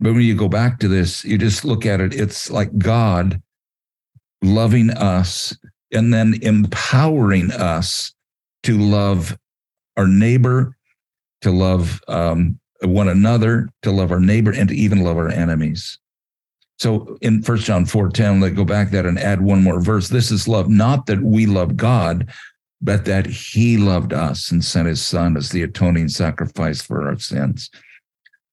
But 0.00 0.14
when 0.14 0.22
you 0.22 0.34
go 0.34 0.48
back 0.48 0.80
to 0.80 0.88
this, 0.88 1.24
you 1.24 1.38
just 1.38 1.64
look 1.64 1.86
at 1.86 2.00
it, 2.00 2.14
it's 2.18 2.50
like 2.50 2.76
God 2.78 3.40
loving 4.44 4.90
us 4.90 5.56
and 5.92 6.12
then 6.12 6.34
empowering 6.42 7.50
us 7.52 8.12
to 8.64 8.76
love 8.78 9.36
our 9.96 10.06
neighbor, 10.06 10.76
to 11.42 11.50
love 11.50 12.00
um, 12.08 12.58
one 12.82 13.08
another, 13.08 13.68
to 13.82 13.90
love 13.90 14.10
our 14.10 14.20
neighbor, 14.20 14.52
and 14.52 14.68
to 14.68 14.74
even 14.74 15.04
love 15.04 15.16
our 15.16 15.28
enemies. 15.30 15.98
So 16.78 17.16
in 17.20 17.42
First 17.42 17.64
John 17.64 17.86
4 17.86 18.10
10, 18.10 18.40
let 18.40 18.56
go 18.56 18.64
back 18.64 18.90
that 18.90 19.06
and 19.06 19.18
add 19.18 19.40
one 19.40 19.62
more 19.62 19.80
verse. 19.80 20.08
This 20.08 20.30
is 20.30 20.48
love, 20.48 20.68
not 20.68 21.06
that 21.06 21.22
we 21.22 21.46
love 21.46 21.76
God, 21.76 22.28
but 22.82 23.04
that 23.04 23.26
he 23.26 23.76
loved 23.76 24.12
us 24.12 24.50
and 24.50 24.64
sent 24.64 24.88
his 24.88 25.00
son 25.00 25.36
as 25.36 25.50
the 25.50 25.62
atoning 25.62 26.08
sacrifice 26.08 26.82
for 26.82 27.06
our 27.06 27.18
sins. 27.18 27.70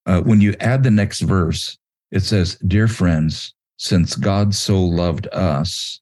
Uh, 0.05 0.21
when 0.21 0.41
you 0.41 0.55
add 0.59 0.83
the 0.83 0.91
next 0.91 1.21
verse, 1.21 1.77
it 2.11 2.21
says, 2.21 2.55
Dear 2.67 2.87
friends, 2.87 3.53
since 3.81 4.15
God 4.15 4.53
so 4.53 4.79
loved 4.79 5.27
us, 5.33 5.99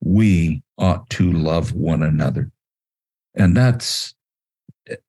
we 0.00 0.62
ought 0.78 1.10
to 1.10 1.32
love 1.32 1.72
one 1.72 2.04
another. 2.04 2.52
And 3.34 3.56
that's 3.56 4.14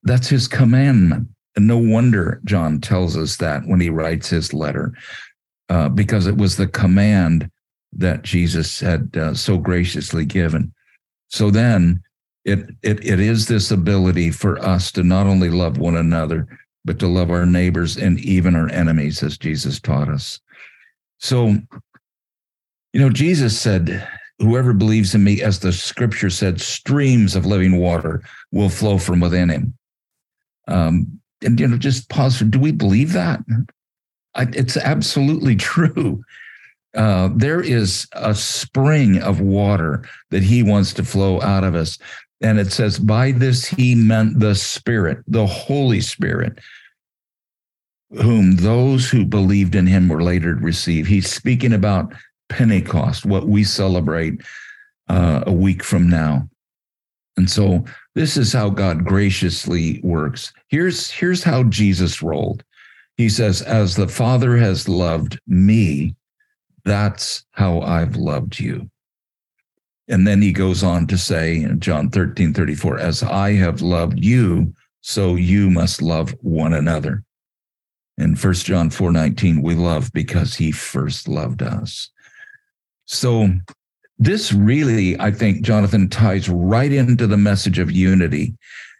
that's 0.01 0.27
his 0.27 0.47
commandment. 0.47 1.27
And 1.55 1.67
no 1.67 1.77
wonder 1.77 2.41
John 2.45 2.81
tells 2.81 3.15
us 3.15 3.37
that 3.37 3.61
when 3.67 3.79
he 3.79 3.91
writes 3.91 4.27
his 4.27 4.55
letter, 4.55 4.91
uh, 5.69 5.89
because 5.89 6.25
it 6.25 6.35
was 6.35 6.57
the 6.57 6.65
command 6.65 7.47
that 7.93 8.23
Jesus 8.23 8.79
had 8.79 9.15
uh, 9.15 9.35
so 9.35 9.59
graciously 9.59 10.25
given. 10.25 10.73
So 11.27 11.51
then 11.51 12.01
it, 12.43 12.71
it, 12.81 13.05
it 13.05 13.19
is 13.19 13.47
this 13.47 13.69
ability 13.69 14.31
for 14.31 14.57
us 14.59 14.91
to 14.93 15.03
not 15.03 15.27
only 15.27 15.51
love 15.51 15.77
one 15.77 15.95
another, 15.95 16.47
but 16.85 16.97
to 16.99 17.07
love 17.07 17.29
our 17.29 17.45
neighbors 17.45 17.97
and 17.97 18.19
even 18.19 18.55
our 18.55 18.69
enemies, 18.71 19.21
as 19.21 19.37
Jesus 19.37 19.79
taught 19.79 20.09
us. 20.09 20.39
So, 21.19 21.57
you 22.93 23.00
know, 23.00 23.10
Jesus 23.10 23.60
said, 23.60 24.08
Whoever 24.39 24.72
believes 24.74 25.13
in 25.13 25.24
me, 25.25 25.41
as 25.41 25.60
the 25.60 25.74
scripture 25.74 26.29
said, 26.29 26.62
streams 26.62 27.36
of 27.36 27.46
living 27.46 27.77
water 27.77 28.24
will 28.53 28.69
flow 28.69 28.98
from 28.98 29.19
within 29.19 29.50
him. 29.50 29.77
Um, 30.69 31.19
and, 31.43 31.60
you 31.60 31.67
know, 31.67 31.77
just 31.77 32.08
pause 32.08 32.38
for 32.38 32.46
do 32.46 32.58
we 32.58 32.72
believe 32.72 33.12
that? 33.13 33.41
I, 34.36 34.48
it's 34.53 34.77
absolutely 34.77 35.55
true. 35.58 36.24
Uh, 36.96 37.29
there 37.36 37.62
is 37.62 38.08
a 38.13 38.34
spring 38.34 39.22
of 39.22 39.41
water 39.41 40.05
that 40.31 40.41
he 40.41 40.63
wants 40.63 40.93
to 40.93 41.03
flow 41.03 41.41
out 41.41 41.65
of 41.65 41.75
us. 41.75 41.98
And 42.41 42.60
it 42.60 42.72
says, 42.72 42.98
by 42.98 43.34
this 43.34 43.65
he 43.65 43.93
meant 43.93 44.39
the 44.39 44.55
Spirit, 44.55 45.19
the 45.27 45.46
Holy 45.46 46.00
Spirit, 46.00 46.60
whom 48.12 48.55
those 48.55 49.10
who 49.10 49.25
believed 49.25 49.75
in 49.75 49.86
him 49.86 50.08
were 50.08 50.24
later 50.24 50.55
to 50.55 50.62
receive. 50.62 51.05
He's 51.05 51.29
speaking 51.29 51.74
about 51.74 52.13
Pentecost, 52.49 53.25
what 53.25 53.47
we 53.47 53.63
celebrate 53.63 54.41
uh, 55.07 55.43
a 55.47 55.51
week 55.51 55.83
from 55.83 56.09
now. 56.09 56.49
And 57.37 57.49
so 57.49 57.85
this 58.15 58.35
is 58.35 58.51
how 58.51 58.69
God 58.69 59.05
graciously 59.05 60.01
works. 60.03 60.51
Here's, 60.67 61.09
here's 61.09 61.43
how 61.43 61.63
Jesus 61.63 62.21
rolled. 62.21 62.63
He 63.15 63.29
says, 63.29 63.61
As 63.61 63.95
the 63.95 64.07
Father 64.07 64.57
has 64.57 64.89
loved 64.89 65.39
me, 65.47 66.15
that's 66.83 67.45
how 67.51 67.81
I've 67.81 68.15
loved 68.15 68.59
you. 68.59 68.89
And 70.09 70.27
then 70.27 70.41
he 70.41 70.51
goes 70.51 70.83
on 70.83 71.05
to 71.07 71.17
say 71.17 71.61
in 71.61 71.79
John 71.79 72.09
13, 72.09 72.53
34, 72.53 72.99
as 72.99 73.21
I 73.21 73.53
have 73.53 73.81
loved 73.81 74.19
you, 74.19 74.73
so 75.01 75.35
you 75.35 75.69
must 75.69 76.01
love 76.01 76.35
one 76.41 76.73
another. 76.73 77.23
In 78.17 78.35
1 78.35 78.53
John 78.55 78.89
4, 78.89 79.11
19, 79.11 79.61
we 79.61 79.75
love 79.75 80.11
because 80.11 80.55
he 80.55 80.71
first 80.71 81.27
loved 81.27 81.61
us. 81.61 82.09
So 83.11 83.49
this 84.19 84.53
really, 84.53 85.19
I 85.19 85.31
think, 85.31 85.63
Jonathan, 85.63 86.09
ties 86.09 86.47
right 86.47 86.91
into 86.91 87.25
the 87.25 87.37
message 87.37 87.79
of 87.79 87.91
unity 87.91 88.55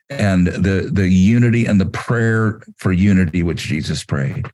and 0.10 0.48
the, 0.48 0.90
the 0.92 1.08
unity 1.08 1.68
and 1.68 1.80
the 1.80 1.86
prayer 1.86 2.60
for 2.78 2.92
unity 2.92 3.44
which 3.44 3.62
Jesus 3.64 4.04
prayed 4.04 4.48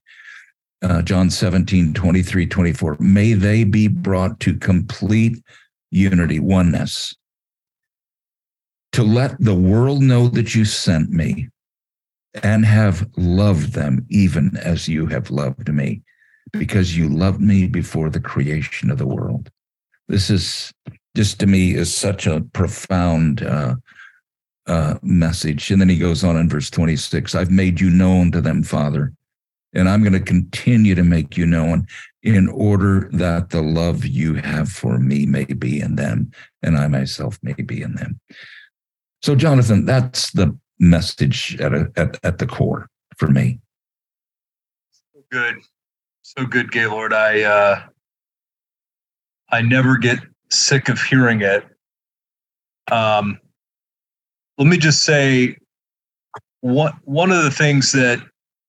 uh, 0.83 1.01
John 1.01 1.29
17, 1.29 1.93
23, 1.93 2.47
24. 2.47 2.97
May 2.99 3.31
they 3.31 3.63
be 3.63 3.87
brought 3.87 4.41
to 4.41 4.57
complete 4.57 5.41
unity, 5.89 6.39
oneness, 6.39 7.15
to 8.91 9.03
let 9.03 9.39
the 9.39 9.55
world 9.55 10.01
know 10.01 10.27
that 10.27 10.53
you 10.53 10.65
sent 10.65 11.11
me 11.11 11.47
and 12.43 12.65
have 12.65 13.07
loved 13.15 13.71
them 13.71 14.05
even 14.09 14.57
as 14.57 14.89
you 14.89 15.05
have 15.07 15.31
loved 15.31 15.73
me, 15.73 16.01
because 16.59 16.97
you 16.97 17.09
loved 17.09 17.41
me 17.41 17.67
before 17.67 18.09
the 18.09 18.19
creation 18.19 18.89
of 18.91 18.97
the 18.97 19.07
world. 19.07 19.49
This 20.07 20.29
is 20.29 20.73
just 21.15 21.39
to 21.39 21.47
me 21.47 21.73
is 21.73 21.93
such 21.93 22.27
a 22.27 22.41
profound 22.53 23.43
uh, 23.43 23.75
uh, 24.67 24.95
message. 25.01 25.71
And 25.71 25.81
then 25.81 25.89
he 25.89 25.97
goes 25.97 26.23
on 26.23 26.37
in 26.37 26.49
verse 26.49 26.69
26 26.69 27.35
I've 27.35 27.51
made 27.51 27.79
you 27.79 27.89
known 27.89 28.31
to 28.31 28.41
them, 28.41 28.63
Father 28.63 29.13
and 29.75 29.89
I'm 29.89 30.01
going 30.01 30.13
to 30.13 30.19
continue 30.19 30.95
to 30.95 31.03
make 31.03 31.37
you 31.37 31.45
known 31.45 31.85
in 32.23 32.47
order 32.47 33.09
that 33.11 33.49
the 33.49 33.61
love 33.61 34.05
you 34.05 34.35
have 34.35 34.69
for 34.69 34.97
me 34.97 35.25
may 35.25 35.45
be 35.45 35.81
in 35.81 35.97
them 35.97 36.31
and 36.63 36.77
I 36.77 36.87
myself 36.87 37.37
may 37.43 37.53
be 37.53 37.81
in 37.81 37.95
them. 37.95 38.19
So, 39.21 39.35
Jonathan, 39.35 39.85
that's 39.85 40.31
the 40.31 40.57
message 40.79 41.59
at, 41.59 41.73
a, 41.73 41.91
at, 41.97 42.17
at 42.23 42.37
the 42.37 42.47
core 42.47 42.89
for 43.17 43.27
me. 43.27 43.59
Good. 45.29 45.57
So 46.27 46.43
good, 46.43 46.71
Gaylord. 46.71 47.13
I, 47.13 47.43
uh, 47.43 47.83
I 49.51 49.61
never 49.61 49.95
get 49.95 50.17
sick 50.49 50.89
of 50.89 50.99
hearing 50.99 51.41
it. 51.41 51.63
Um, 52.91 53.39
let 54.57 54.67
me 54.67 54.77
just 54.77 55.03
say 55.03 55.55
one, 56.61 56.93
one 57.03 57.31
of 57.31 57.43
the 57.43 57.51
things 57.51 57.91
that 57.91 58.17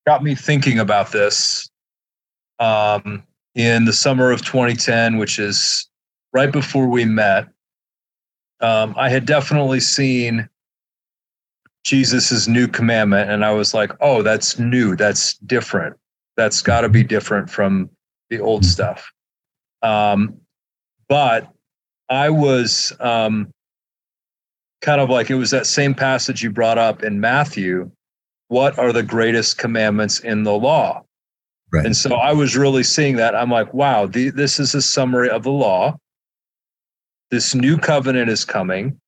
got 0.07 0.23
me 0.23 0.35
thinking 0.35 0.79
about 0.79 1.13
this 1.13 1.71
um, 2.59 3.23
in 3.55 3.87
the 3.87 3.93
summer 3.95 4.31
of 4.31 4.45
2010, 4.45 5.17
which 5.17 5.39
is 5.39 5.89
right 6.35 6.53
before 6.53 6.87
we 6.89 7.07
met. 7.07 7.49
Um, 8.61 8.95
I 8.99 9.09
had 9.09 9.25
definitely 9.25 9.81
seen 9.81 10.47
Jesus's 11.85 12.49
new 12.49 12.69
commandment, 12.69 13.31
and 13.31 13.47
I 13.47 13.53
was 13.53 13.73
like, 13.73 13.93
"Oh, 14.03 14.21
that's 14.21 14.59
new. 14.59 14.95
That's 14.95 15.39
different. 15.39 15.97
That's 16.37 16.63
got 16.63 16.83
to 16.83 16.89
be 16.89 17.03
different 17.03 17.51
from 17.51 17.91
the 18.31 18.41
old 18.41 18.63
mm-hmm. 18.63 18.71
stuff." 18.71 19.11
Um, 19.83 20.41
but 21.09 21.49
I 22.09 22.31
was 22.31 22.93
um, 23.01 23.51
kind 24.81 25.01
of 25.01 25.11
like 25.11 25.31
it 25.31 25.35
was 25.35 25.51
that 25.51 25.67
same 25.67 25.95
passage 25.95 26.43
you 26.43 26.51
brought 26.51 26.79
up 26.79 27.03
in 27.03 27.21
Matthew 27.21 27.91
what 28.49 28.79
are 28.79 28.93
the 28.93 29.03
greatest 29.03 29.59
commandments 29.59 30.21
in 30.21 30.45
the 30.45 30.53
law? 30.53 31.03
Right. 31.73 31.85
And 31.85 31.97
so 31.97 32.15
I 32.15 32.33
was 32.33 32.57
really 32.57 32.85
seeing 32.85 33.17
that. 33.17 33.35
I'm 33.35 33.51
like, 33.51 33.75
wow, 33.75 34.07
the, 34.07 34.31
this 34.31 34.61
is 34.61 34.75
a 34.75 34.83
summary 34.83 35.29
of 35.29 35.43
the 35.43 35.51
law. 35.51 35.97
This 37.31 37.55
new 37.55 37.77
covenant 37.77 38.31
is 38.31 38.45
coming. 38.45 38.99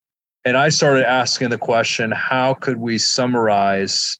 And 0.44 0.56
I 0.56 0.70
started 0.70 1.08
asking 1.08 1.50
the 1.50 1.58
question, 1.58 2.10
how 2.10 2.54
could 2.54 2.78
we 2.78 2.98
summarize? 2.98 4.18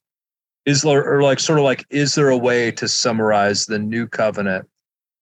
Is 0.69 0.83
there, 0.83 1.03
or 1.03 1.23
like, 1.23 1.39
sort 1.39 1.57
of 1.57 1.65
like, 1.65 1.83
is 1.89 2.13
there 2.13 2.29
a 2.29 2.37
way 2.37 2.69
to 2.71 2.87
summarize 2.87 3.65
the 3.65 3.79
new 3.79 4.05
covenant 4.05 4.67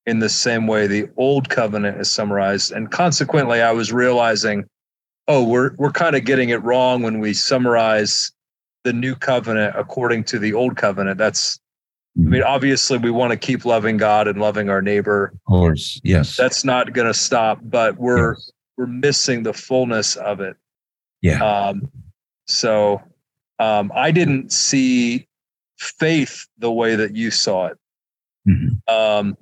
in 0.06 0.20
the 0.20 0.30
same 0.30 0.68
way 0.68 0.88
the 0.88 1.08
old 1.16 1.48
covenant 1.48 2.02
is 2.02 2.12
summarized? 2.12 2.74
And 2.74 2.92
consequently, 2.92 3.62
I 3.62 3.72
was 3.72 3.94
realizing, 3.94 4.66
oh, 5.30 5.44
we're, 5.44 5.74
we're 5.78 5.92
kind 5.92 6.16
of 6.18 6.26
getting 6.26 6.50
it 6.50 6.62
wrong 6.64 7.02
when 7.02 7.20
we 7.22 7.34
summarize 7.34 8.32
the 8.84 8.92
new 8.92 9.16
covenant 9.16 9.74
according 9.78 10.26
to 10.26 10.40
the 10.40 10.54
old 10.54 10.76
covenant. 10.76 11.18
That's, 11.18 11.60
I 12.18 12.22
mean, 12.22 12.44
obviously 12.44 12.98
we 12.98 13.12
want 13.12 13.32
to 13.32 13.38
keep 13.38 13.64
loving 13.64 13.98
God 13.98 14.28
and 14.28 14.42
loving 14.42 14.70
our 14.70 14.82
neighbor. 14.82 15.32
Of 15.34 15.42
course, 15.48 16.02
yes. 16.04 16.36
That's 16.36 16.66
not 16.66 16.92
going 16.94 17.08
to 17.08 17.14
stop, 17.14 17.60
but 17.64 17.98
we're 17.98 18.34
yes. 18.34 18.52
we're 18.76 18.88
missing 18.88 19.44
the 19.44 19.54
fullness 19.54 20.16
of 20.16 20.40
it. 20.42 20.56
Yeah. 21.22 21.44
Um, 21.44 21.92
so 22.48 23.02
um, 23.60 23.92
I 23.94 24.12
didn't 24.12 24.52
see 24.52 25.27
faith 25.78 26.48
the 26.58 26.72
way 26.72 26.96
that 26.96 27.16
you 27.16 27.32
saw 27.32 27.68
it. 27.68 27.78
Mm-hmm. 28.48 28.94
Um, 28.94 29.38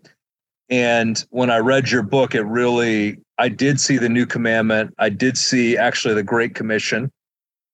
and 0.69 1.23
when 1.29 1.49
I 1.49 1.57
read 1.57 1.91
your 1.91 2.03
book, 2.03 2.33
it 2.33 2.43
really, 2.43 3.19
I 3.37 3.49
did 3.49 3.79
see 3.79 3.97
the 3.97 4.09
new 4.09 4.25
commandment. 4.25 4.93
I 4.97 5.09
did 5.09 5.37
see 5.37 5.77
actually 5.77 6.15
the 6.15 6.23
Great 6.23 6.55
Commission. 6.55 7.11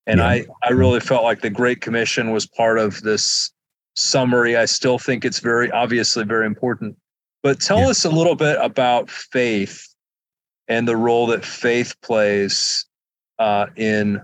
And 0.07 0.19
yeah. 0.19 0.27
I, 0.27 0.45
I 0.63 0.71
really 0.71 0.99
felt 0.99 1.23
like 1.23 1.41
the 1.41 1.49
Great 1.49 1.81
Commission 1.81 2.31
was 2.31 2.45
part 2.45 2.79
of 2.79 3.01
this 3.01 3.51
summary. 3.95 4.57
I 4.57 4.65
still 4.65 4.97
think 4.97 5.23
it's 5.23 5.39
very 5.39 5.71
obviously 5.71 6.25
very 6.25 6.45
important. 6.45 6.97
But 7.43 7.59
tell 7.59 7.79
yeah. 7.79 7.89
us 7.89 8.05
a 8.05 8.09
little 8.09 8.35
bit 8.35 8.57
about 8.61 9.09
faith 9.09 9.87
and 10.67 10.87
the 10.87 10.97
role 10.97 11.27
that 11.27 11.45
faith 11.45 11.95
plays 12.01 12.85
uh, 13.39 13.67
in 13.75 14.21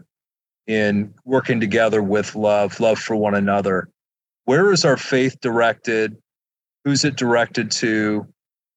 in 0.67 1.13
working 1.23 1.61
together 1.61 2.03
with 2.03 2.35
love, 2.35 2.79
love 2.79 2.99
for 2.99 3.15
one 3.15 3.35
another. 3.35 3.89
Where 4.47 4.71
is 4.71 4.85
our 4.85 4.95
faith 4.95 5.41
directed? 5.41 6.15
Who's 6.85 7.03
it 7.03 7.17
directed 7.17 7.69
to? 7.71 8.25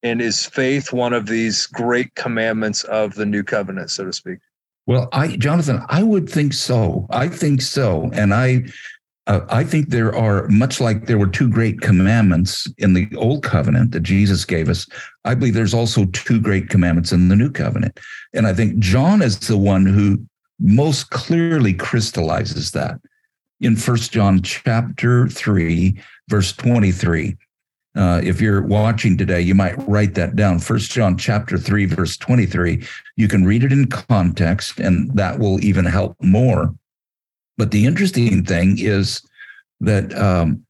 And 0.03 0.21
is 0.21 0.45
faith 0.45 0.93
one 0.93 1.13
of 1.13 1.27
these 1.27 1.67
great 1.67 2.13
commandments 2.17 2.83
of 2.85 3.15
the 3.15 3.25
new 3.25 3.45
covenant, 3.45 3.93
so 3.93 4.05
to 4.05 4.13
speak? 4.13 4.41
Well, 4.89 5.09
I, 5.13 5.37
Jonathan, 5.37 5.81
I 5.89 6.03
would 6.03 6.29
think 6.29 6.55
so. 6.55 7.07
I 7.11 7.29
think 7.29 7.63
so, 7.63 8.11
and 8.13 8.35
I, 8.35 8.65
uh, 9.29 9.43
I 9.49 9.63
think 9.63 9.91
there 9.91 10.13
are 10.13 10.49
much 10.49 10.81
like 10.81 11.07
there 11.07 11.19
were 11.19 11.29
two 11.29 11.49
great 11.49 11.83
commandments 11.83 12.67
in 12.79 12.95
the 12.95 13.09
old 13.15 13.45
covenant 13.45 13.93
that 13.93 14.01
Jesus 14.01 14.45
gave 14.45 14.69
us. 14.69 14.89
I 15.25 15.37
believe 15.37 15.55
there's 15.55 15.75
also 15.75 16.07
two 16.07 16.41
great 16.41 16.69
commandments 16.69 17.13
in 17.13 17.29
the 17.29 17.37
new 17.37 17.51
covenant, 17.53 18.01
and 18.35 18.49
I 18.49 18.55
think 18.55 18.81
John 18.81 19.23
is 19.23 19.39
the 19.39 19.57
one 19.57 19.87
who 19.87 20.21
most 20.59 21.11
clearly 21.11 21.75
crystallizes 21.75 22.73
that 22.73 23.01
in 23.61 23.77
First 23.77 24.13
John 24.13 24.43
chapter 24.43 25.29
three, 25.29 26.01
verse 26.29 26.53
twenty-three. 26.53 27.37
Uh, 27.97 28.21
if 28.23 28.41
you're 28.41 28.63
watching 28.63 29.19
today, 29.19 29.41
you 29.41 29.55
might 29.55 29.75
write 29.89 30.15
that 30.15 30.37
down. 30.37 30.61
First 30.61 30.93
John 30.93 31.19
chapter 31.19 31.59
three, 31.59 31.87
verse 31.87 32.17
23. 32.17 32.87
You 33.17 33.27
can 33.27 33.45
read 33.45 33.65
it 33.65 33.73
in 33.73 33.89
context, 33.89 34.79
and 34.79 35.13
that 35.17 35.41
will 35.41 35.63
even 35.65 35.85
help 35.85 36.15
more. 36.23 36.73
But 37.59 37.73
the 37.73 37.87
interesting 37.87 38.45
thing 38.45 38.79
is 38.79 39.21
that 39.81 40.17
um, 40.17 40.65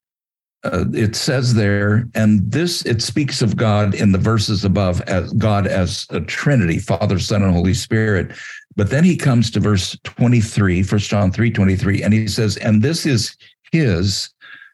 uh, 0.64 0.86
it 0.94 1.14
says 1.14 1.54
there, 1.54 2.08
and 2.14 2.50
this 2.50 2.86
it 2.86 3.02
speaks 3.02 3.42
of 3.42 3.56
God 3.56 3.94
in 3.94 4.12
the 4.12 4.18
verses 4.18 4.64
above 4.64 5.02
as 5.02 5.32
God 5.34 5.66
as 5.66 6.06
a 6.10 6.20
Trinity, 6.20 6.78
Father, 6.78 7.18
Son, 7.18 7.42
and 7.42 7.52
Holy 7.52 7.74
Spirit. 7.74 8.32
But 8.76 8.90
then 8.90 9.04
he 9.04 9.16
comes 9.16 9.50
to 9.50 9.60
verse 9.60 9.98
23, 10.04 10.82
First 10.82 11.10
John 11.10 11.32
3 11.32 11.50
23, 11.50 12.02
and 12.02 12.14
he 12.14 12.28
says, 12.28 12.56
and 12.56 12.82
this 12.82 13.04
is 13.04 13.36
his 13.72 14.30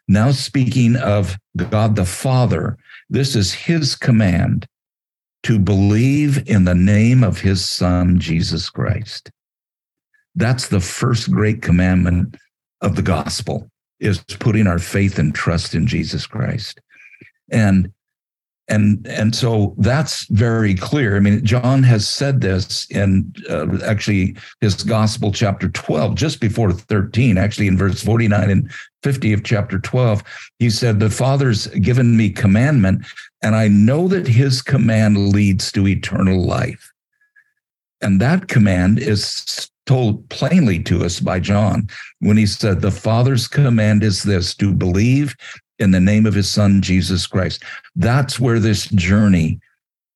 now 0.09 0.31
speaking 0.31 0.97
of 0.97 1.37
God 1.71 1.97
the 1.97 2.05
Father, 2.05 2.77
this 3.11 3.35
is 3.35 3.53
his 3.53 3.97
command 3.97 4.67
to 5.43 5.59
believe 5.59 6.49
in 6.49 6.65
the 6.65 6.75
name 6.75 7.25
of 7.25 7.41
his 7.41 7.69
son, 7.69 8.19
Jesus 8.19 8.71
Christ. 8.71 9.31
That's 10.35 10.69
the 10.69 10.81
first 10.81 11.31
great 11.31 11.63
commandment 11.63 12.37
of 12.81 12.95
the 12.95 13.03
gospel 13.03 13.71
is 14.01 14.19
putting 14.39 14.67
our 14.67 14.79
faith 14.79 15.19
and 15.19 15.35
trust 15.35 15.75
in 15.75 15.87
Jesus 15.87 16.27
Christ. 16.27 16.81
And 17.51 17.93
and 18.69 19.07
and 19.07 19.35
so 19.35 19.75
that's 19.79 20.27
very 20.27 20.75
clear. 20.75 21.17
I 21.17 21.21
mean 21.21 21.45
john 21.45 21.83
has 21.83 22.09
said 22.09 22.41
this 22.41 22.87
in 22.91 23.33
uh, 23.49 23.79
actually 23.85 24.37
his 24.61 24.83
gospel 24.83 25.33
chapter 25.33 25.69
12 25.69 26.15
just 26.15 26.41
before 26.41 26.73
13 26.73 27.39
actually 27.39 27.69
in 27.69 27.77
verse 27.77 28.03
49 28.03 28.51
and 28.51 28.71
50 29.03 29.33
of 29.33 29.45
chapter 29.45 29.79
12 29.79 30.23
he 30.59 30.71
said 30.71 30.99
the 30.99 31.11
father's 31.11 31.67
given 31.69 32.17
me 32.17 32.31
commandment 32.31 33.07
and 33.43 33.55
i 33.55 33.69
know 33.69 34.09
that 34.09 34.27
his 34.27 34.63
command 34.63 35.29
leads 35.29 35.71
to 35.73 35.87
eternal 35.87 36.45
life. 36.45 36.93
And 38.01 38.21
that 38.21 38.49
command 38.49 38.99
is 38.99 39.71
told 39.87 40.29
plainly 40.29 40.83
to 40.83 41.05
us 41.05 41.21
by 41.21 41.39
john 41.39 41.89
when 42.19 42.37
he 42.37 42.47
said 42.47 42.81
the 42.81 42.91
father's 42.91 43.47
command 43.47 44.03
is 44.03 44.25
this 44.25 44.55
to 44.57 44.73
believe 44.73 45.37
in 45.79 45.91
the 45.91 46.01
name 46.01 46.27
of 46.27 46.35
his 46.35 46.49
son, 46.49 46.83
Jesus 46.83 47.27
Christ. 47.27 47.63
That's 47.95 48.41
where 48.41 48.59
this 48.59 48.87
journey 48.89 49.61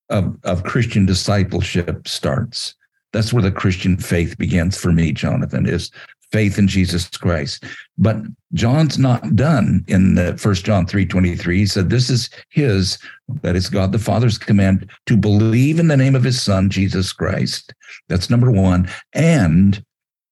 of, 0.08 0.36
of 0.44 0.64
Christian 0.64 1.06
discipleship 1.06 2.08
starts. 2.08 2.74
That's 3.12 3.32
where 3.32 3.42
the 3.42 3.52
Christian 3.52 3.96
faith 3.96 4.38
begins 4.38 4.76
for 4.76 4.92
me, 4.92 5.12
Jonathan, 5.12 5.66
is 5.66 5.90
faith 6.30 6.58
in 6.58 6.68
Jesus 6.68 7.08
Christ. 7.08 7.64
But 7.98 8.16
John's 8.52 8.98
not 8.98 9.34
done 9.34 9.84
in 9.88 10.14
the 10.14 10.36
first 10.38 10.64
John 10.64 10.86
3 10.86 11.06
23. 11.06 11.58
He 11.58 11.66
said, 11.66 11.90
This 11.90 12.08
is 12.08 12.30
his, 12.50 12.98
that 13.42 13.56
is 13.56 13.68
God 13.68 13.92
the 13.92 13.98
Father's 13.98 14.38
command 14.38 14.88
to 15.06 15.16
believe 15.16 15.80
in 15.80 15.88
the 15.88 15.96
name 15.96 16.14
of 16.14 16.24
his 16.24 16.40
son, 16.40 16.70
Jesus 16.70 17.12
Christ. 17.12 17.74
That's 18.08 18.30
number 18.30 18.50
one. 18.50 18.88
And 19.12 19.84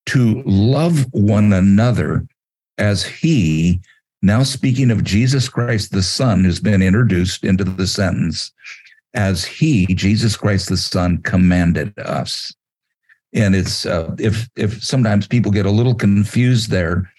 to 0.06 0.42
love 0.44 1.06
one 1.12 1.52
another 1.52 2.26
as 2.78 3.04
he 3.04 3.80
now, 4.20 4.42
speaking 4.42 4.90
of 4.90 5.04
Jesus 5.04 5.48
Christ, 5.48 5.92
the 5.92 6.02
Son, 6.02 6.42
who's 6.42 6.60
been 6.60 6.82
introduced 6.82 7.44
into 7.44 7.62
the 7.62 7.86
sentence 7.86 8.52
as 9.14 9.44
He, 9.44 9.86
Jesus 9.86 10.36
Christ, 10.36 10.68
the 10.68 10.76
Son, 10.76 11.18
commanded 11.18 11.96
us. 11.98 12.52
And 13.32 13.54
it's 13.54 13.86
uh, 13.86 14.14
if 14.18 14.48
if 14.56 14.82
sometimes 14.82 15.28
people 15.28 15.52
get 15.52 15.66
a 15.66 15.70
little 15.70 15.94
confused 15.94 16.70
there, 16.70 17.12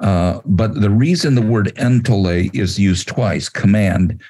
uh, 0.00 0.40
but 0.44 0.80
the 0.80 0.90
reason 0.90 1.34
the 1.34 1.42
word 1.42 1.72
entole 1.78 2.26
is 2.26 2.78
used 2.78 3.08
twice, 3.08 3.48
command, 3.48 4.20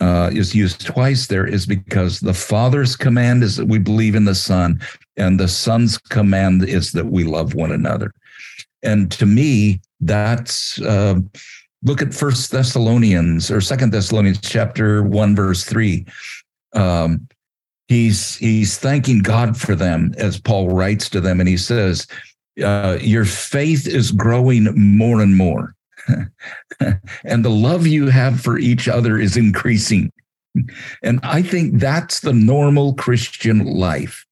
uh, 0.00 0.30
is 0.32 0.54
used 0.54 0.84
twice 0.84 1.28
there 1.28 1.46
is 1.46 1.64
because 1.64 2.20
the 2.20 2.34
Father's 2.34 2.96
command 2.96 3.42
is 3.42 3.56
that 3.56 3.66
we 3.66 3.78
believe 3.78 4.14
in 4.14 4.26
the 4.26 4.34
Son, 4.34 4.80
and 5.16 5.40
the 5.40 5.48
Son's 5.48 5.96
command 5.96 6.62
is 6.64 6.92
that 6.92 7.06
we 7.06 7.24
love 7.24 7.54
one 7.54 7.72
another. 7.72 8.12
And 8.82 9.10
to 9.12 9.26
me, 9.26 9.80
that's 10.00 10.80
uh, 10.82 11.16
look 11.82 12.02
at 12.02 12.14
First 12.14 12.50
Thessalonians 12.50 13.50
or 13.50 13.60
Second 13.60 13.92
Thessalonians 13.92 14.40
chapter 14.40 15.02
one 15.02 15.34
verse 15.34 15.64
three. 15.64 16.06
Um, 16.74 17.28
he's 17.88 18.36
he's 18.36 18.78
thanking 18.78 19.20
God 19.20 19.56
for 19.56 19.74
them 19.74 20.14
as 20.18 20.40
Paul 20.40 20.68
writes 20.68 21.08
to 21.10 21.20
them, 21.20 21.40
and 21.40 21.48
he 21.48 21.56
says, 21.56 22.06
uh, 22.62 22.98
"Your 23.00 23.24
faith 23.24 23.86
is 23.86 24.12
growing 24.12 24.68
more 24.76 25.20
and 25.20 25.36
more." 25.36 25.74
and 27.24 27.44
the 27.44 27.50
love 27.50 27.86
you 27.86 28.06
have 28.06 28.40
for 28.40 28.58
each 28.58 28.88
other 28.88 29.18
is 29.18 29.36
increasing. 29.36 30.12
And 31.02 31.20
I 31.22 31.42
think 31.42 31.78
that's 31.78 32.20
the 32.20 32.32
normal 32.32 32.94
Christian 32.94 33.64
life 33.64 34.24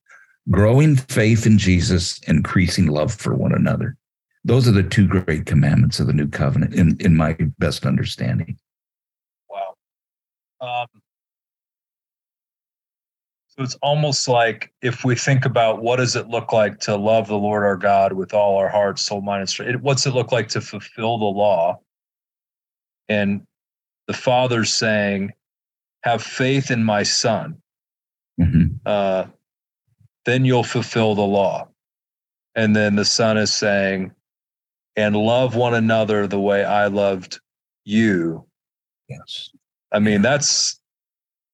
growing 0.50 0.96
faith 0.96 1.46
in 1.46 1.58
Jesus, 1.58 2.18
increasing 2.26 2.86
love 2.86 3.12
for 3.12 3.34
one 3.34 3.52
another. 3.52 3.96
Those 4.46 4.68
are 4.68 4.72
the 4.72 4.84
two 4.84 5.08
great 5.08 5.44
commandments 5.44 5.98
of 5.98 6.06
the 6.06 6.12
new 6.12 6.28
covenant, 6.28 6.72
in, 6.72 6.96
in 7.00 7.16
my 7.16 7.36
best 7.58 7.84
understanding. 7.84 8.56
Wow. 9.50 9.74
Um, 10.60 10.86
so 13.48 13.64
it's 13.64 13.74
almost 13.82 14.28
like 14.28 14.72
if 14.82 15.04
we 15.04 15.16
think 15.16 15.46
about 15.46 15.82
what 15.82 15.96
does 15.96 16.14
it 16.14 16.28
look 16.28 16.52
like 16.52 16.78
to 16.80 16.94
love 16.94 17.26
the 17.26 17.36
Lord 17.36 17.64
our 17.64 17.76
God 17.76 18.12
with 18.12 18.32
all 18.34 18.56
our 18.56 18.68
heart, 18.68 19.00
soul, 19.00 19.20
mind, 19.20 19.40
and 19.40 19.48
strength, 19.48 19.80
what's 19.80 20.06
it 20.06 20.14
look 20.14 20.30
like 20.30 20.46
to 20.50 20.60
fulfill 20.60 21.18
the 21.18 21.24
law? 21.24 21.80
And 23.08 23.44
the 24.06 24.14
Father's 24.14 24.72
saying, 24.72 25.32
have 26.04 26.22
faith 26.22 26.70
in 26.70 26.84
my 26.84 27.02
son. 27.02 27.60
Mm-hmm. 28.40 28.76
Uh, 28.86 29.24
then 30.24 30.44
you'll 30.44 30.62
fulfill 30.62 31.16
the 31.16 31.22
law. 31.22 31.66
And 32.54 32.76
then 32.76 32.94
the 32.94 33.04
son 33.04 33.38
is 33.38 33.52
saying, 33.52 34.12
and 34.96 35.16
love 35.16 35.54
one 35.54 35.74
another 35.74 36.26
the 36.26 36.40
way 36.40 36.64
I 36.64 36.86
loved 36.86 37.40
you. 37.84 38.46
Yes. 39.08 39.50
I 39.92 39.98
mean, 39.98 40.22
that's 40.22 40.80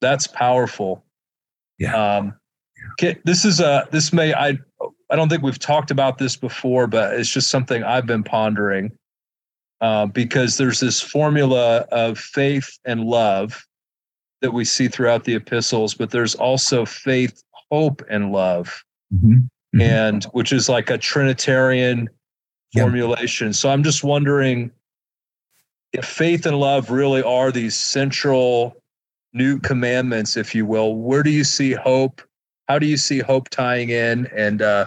that's 0.01 0.27
powerful. 0.27 1.05
Yeah. 1.79 2.17
Um, 2.17 2.35
this 3.25 3.45
is 3.45 3.61
a 3.61 3.89
this 3.91 4.13
may 4.13 4.35
I 4.35 4.59
I 5.11 5.17
don't 5.17 5.29
think 5.29 5.43
we've 5.43 5.59
talked 5.59 5.91
about 5.91 6.19
this 6.19 6.37
before, 6.37 6.87
but 6.87 7.15
it's 7.15 7.29
just 7.29 7.51
something 7.51 7.85
I've 7.85 8.07
been 8.07 8.23
pondering 8.23 8.93
uh, 9.81 10.07
because 10.07 10.57
there's 10.57 10.81
this 10.81 11.01
formula 11.01 11.87
of 11.93 12.19
faith 12.19 12.79
and 12.85 13.05
love 13.05 13.63
that 14.41 14.53
we 14.53 14.65
see 14.65 14.89
throughout 14.89 15.25
the 15.25 15.35
epistles, 15.35 15.95
but 15.95 16.11
there's 16.11 16.35
also 16.35 16.85
faith, 16.85 17.43
hope, 17.71 18.03
and 18.09 18.33
love, 18.33 18.83
mm-hmm. 19.15 19.33
Mm-hmm. 19.35 19.81
and 19.81 20.25
which 20.33 20.53
is 20.53 20.69
like 20.69 20.91
a 20.91 20.99
Trinitarian 20.99 22.09
formulation. 22.75 23.53
So 23.53 23.71
I'm 23.71 23.83
just 23.83 24.03
wondering 24.05 24.71
if 25.93 26.05
faith 26.05 26.47
and 26.47 26.59
love 26.59 26.91
really 26.91 27.23
are 27.23 27.53
these 27.53 27.77
central 27.77 28.77
new 29.33 29.59
commandments, 29.59 30.37
if 30.37 30.55
you 30.55 30.67
will. 30.67 30.97
Where 30.97 31.23
do 31.23 31.31
you 31.31 31.45
see 31.45 31.73
hope? 31.73 32.23
How 32.69 32.79
do 32.79 32.87
you 32.87 32.97
see 32.97 33.19
hope 33.19 33.49
tying 33.51 33.91
in? 33.91 34.27
And 34.35 34.63
uh, 34.63 34.87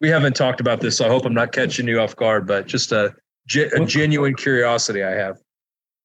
we 0.00 0.08
haven't 0.08 0.36
talked 0.36 0.60
about 0.60 0.80
this, 0.80 0.98
so 0.98 1.06
I 1.06 1.08
hope 1.08 1.24
I'm 1.24 1.34
not 1.34 1.52
catching 1.52 1.88
you 1.88 2.00
off 2.00 2.14
guard, 2.16 2.46
but 2.46 2.66
just 2.66 2.92
a, 2.92 3.14
a 3.56 3.84
genuine 3.84 4.34
curiosity 4.34 5.02
I 5.02 5.12
have. 5.12 5.38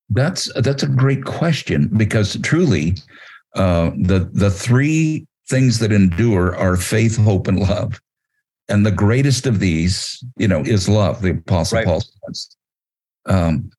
That's 0.10 0.52
that's 0.62 0.82
a 0.82 0.88
great 0.88 1.24
question 1.26 1.88
because 1.96 2.38
truly, 2.42 2.96
uh, 3.56 3.92
the 3.96 4.30
the 4.34 4.50
three 4.50 5.28
things 5.48 5.80
that 5.80 5.92
endure 5.92 6.56
are 6.56 6.78
faith, 6.78 7.18
hope, 7.18 7.48
and 7.48 7.60
love. 7.60 8.00
And 8.70 8.86
the 8.86 8.92
greatest 8.92 9.48
of 9.48 9.60
these, 9.60 10.24
you 10.38 10.48
know, 10.48 10.62
is 10.62 10.88
love, 10.88 11.22
the 11.22 11.32
Apostle 11.32 11.78
right. 11.78 11.88
Paul 11.88 12.02
says. 12.02 12.56
Um, 13.26 13.72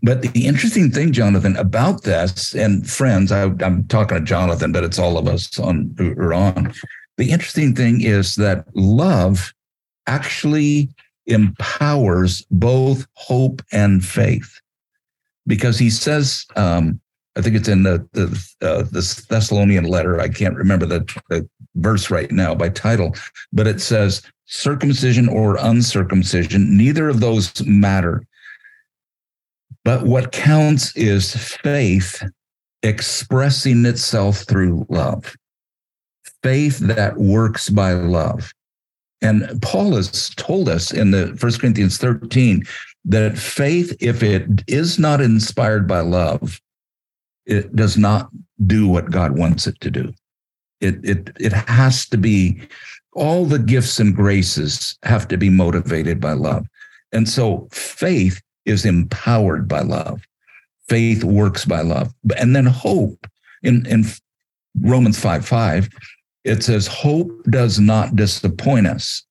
but 0.00 0.22
the 0.22 0.46
interesting 0.46 0.90
thing, 0.90 1.12
Jonathan, 1.12 1.56
about 1.56 2.04
this, 2.04 2.54
and 2.54 2.88
friends, 2.88 3.32
I, 3.32 3.42
am 3.42 3.84
talking 3.88 4.16
to 4.16 4.24
Jonathan, 4.24 4.70
but 4.70 4.84
it's 4.84 4.98
all 4.98 5.18
of 5.18 5.26
us 5.26 5.58
on 5.58 5.94
or 6.16 6.32
on. 6.32 6.72
The 7.16 7.32
interesting 7.32 7.74
thing 7.74 8.00
is 8.02 8.36
that 8.36 8.64
love 8.76 9.52
actually 10.06 10.90
empowers 11.26 12.46
both 12.50 13.06
hope 13.14 13.60
and 13.72 14.04
faith, 14.04 14.60
because 15.48 15.78
he 15.78 15.90
says, 15.90 16.46
um, 16.54 17.00
I 17.38 17.40
think 17.40 17.54
it's 17.54 17.68
in 17.68 17.84
the 17.84 18.06
the, 18.12 18.26
uh, 18.60 18.82
the 18.82 19.24
Thessalonian 19.28 19.84
letter. 19.84 20.20
I 20.20 20.28
can't 20.28 20.56
remember 20.56 20.86
the, 20.86 21.00
the 21.30 21.48
verse 21.76 22.10
right 22.10 22.30
now 22.32 22.54
by 22.54 22.68
title, 22.68 23.14
but 23.52 23.68
it 23.68 23.80
says 23.80 24.22
circumcision 24.46 25.28
or 25.28 25.56
uncircumcision, 25.56 26.76
neither 26.76 27.08
of 27.08 27.20
those 27.20 27.64
matter. 27.64 28.26
But 29.84 30.04
what 30.04 30.32
counts 30.32 30.94
is 30.96 31.34
faith 31.62 32.22
expressing 32.82 33.86
itself 33.86 34.38
through 34.38 34.86
love, 34.88 35.36
faith 36.42 36.78
that 36.78 37.16
works 37.18 37.70
by 37.70 37.92
love. 37.92 38.52
And 39.22 39.60
Paul 39.62 39.94
has 39.94 40.30
told 40.30 40.68
us 40.68 40.92
in 40.92 41.12
the 41.12 41.36
First 41.36 41.60
Corinthians 41.60 41.98
13 41.98 42.64
that 43.06 43.38
faith, 43.38 43.96
if 44.00 44.22
it 44.22 44.64
is 44.66 44.98
not 44.98 45.20
inspired 45.20 45.88
by 45.88 46.00
love, 46.00 46.60
it 47.48 47.74
does 47.74 47.96
not 47.96 48.28
do 48.66 48.86
what 48.86 49.10
God 49.10 49.36
wants 49.36 49.66
it 49.66 49.80
to 49.80 49.90
do. 49.90 50.12
It 50.80 51.04
it 51.04 51.36
it 51.40 51.52
has 51.52 52.06
to 52.10 52.16
be 52.16 52.60
all 53.14 53.44
the 53.44 53.58
gifts 53.58 53.98
and 53.98 54.14
graces 54.14 54.96
have 55.02 55.26
to 55.28 55.36
be 55.36 55.50
motivated 55.50 56.20
by 56.20 56.32
love. 56.32 56.66
And 57.12 57.28
so 57.28 57.68
faith 57.72 58.40
is 58.64 58.84
empowered 58.84 59.66
by 59.66 59.80
love. 59.80 60.22
Faith 60.88 61.24
works 61.24 61.64
by 61.64 61.80
love. 61.80 62.14
And 62.38 62.54
then 62.54 62.66
hope 62.66 63.26
in, 63.62 63.86
in 63.86 64.04
Romans 64.80 65.18
5 65.18 65.46
5, 65.46 65.88
it 66.44 66.62
says, 66.62 66.86
Hope 66.86 67.30
does 67.50 67.80
not 67.80 68.14
disappoint 68.14 68.86
us 68.86 69.24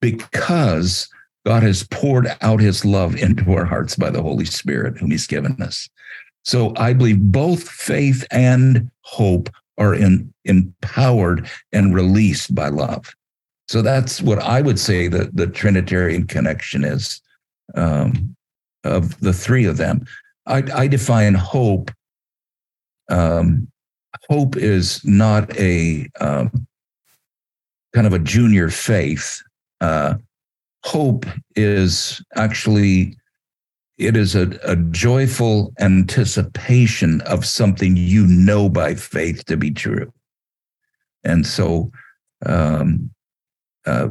because 0.00 1.08
God 1.44 1.62
has 1.62 1.86
poured 1.88 2.28
out 2.40 2.60
his 2.60 2.84
love 2.84 3.14
into 3.16 3.52
our 3.52 3.64
hearts 3.64 3.94
by 3.94 4.10
the 4.10 4.22
Holy 4.22 4.44
Spirit, 4.44 4.98
whom 4.98 5.10
he's 5.10 5.26
given 5.26 5.60
us. 5.60 5.88
So 6.46 6.72
I 6.76 6.92
believe 6.92 7.20
both 7.20 7.68
faith 7.68 8.24
and 8.30 8.88
hope 9.00 9.50
are 9.78 9.94
in, 9.94 10.32
empowered 10.44 11.50
and 11.72 11.92
released 11.92 12.54
by 12.54 12.68
love. 12.68 13.12
So 13.66 13.82
that's 13.82 14.22
what 14.22 14.38
I 14.38 14.60
would 14.62 14.78
say 14.78 15.08
that 15.08 15.36
the 15.36 15.48
Trinitarian 15.48 16.28
connection 16.28 16.84
is 16.84 17.20
um, 17.74 18.36
of 18.84 19.18
the 19.18 19.32
three 19.32 19.64
of 19.64 19.76
them. 19.76 20.06
I, 20.46 20.62
I 20.72 20.86
define 20.86 21.34
hope. 21.34 21.90
Um, 23.10 23.66
hope 24.30 24.56
is 24.56 25.04
not 25.04 25.54
a 25.58 26.08
um, 26.20 26.66
kind 27.92 28.06
of 28.06 28.12
a 28.12 28.20
junior 28.20 28.70
faith. 28.70 29.42
Uh, 29.80 30.14
hope 30.84 31.26
is 31.56 32.22
actually 32.36 33.16
it 33.98 34.16
is 34.16 34.34
a, 34.34 34.50
a 34.62 34.76
joyful 34.76 35.72
anticipation 35.80 37.22
of 37.22 37.46
something 37.46 37.96
you 37.96 38.26
know 38.26 38.68
by 38.68 38.94
faith 38.94 39.44
to 39.46 39.56
be 39.56 39.70
true. 39.70 40.12
And 41.24 41.46
so, 41.46 41.90
um, 42.44 43.10
uh, 43.86 44.08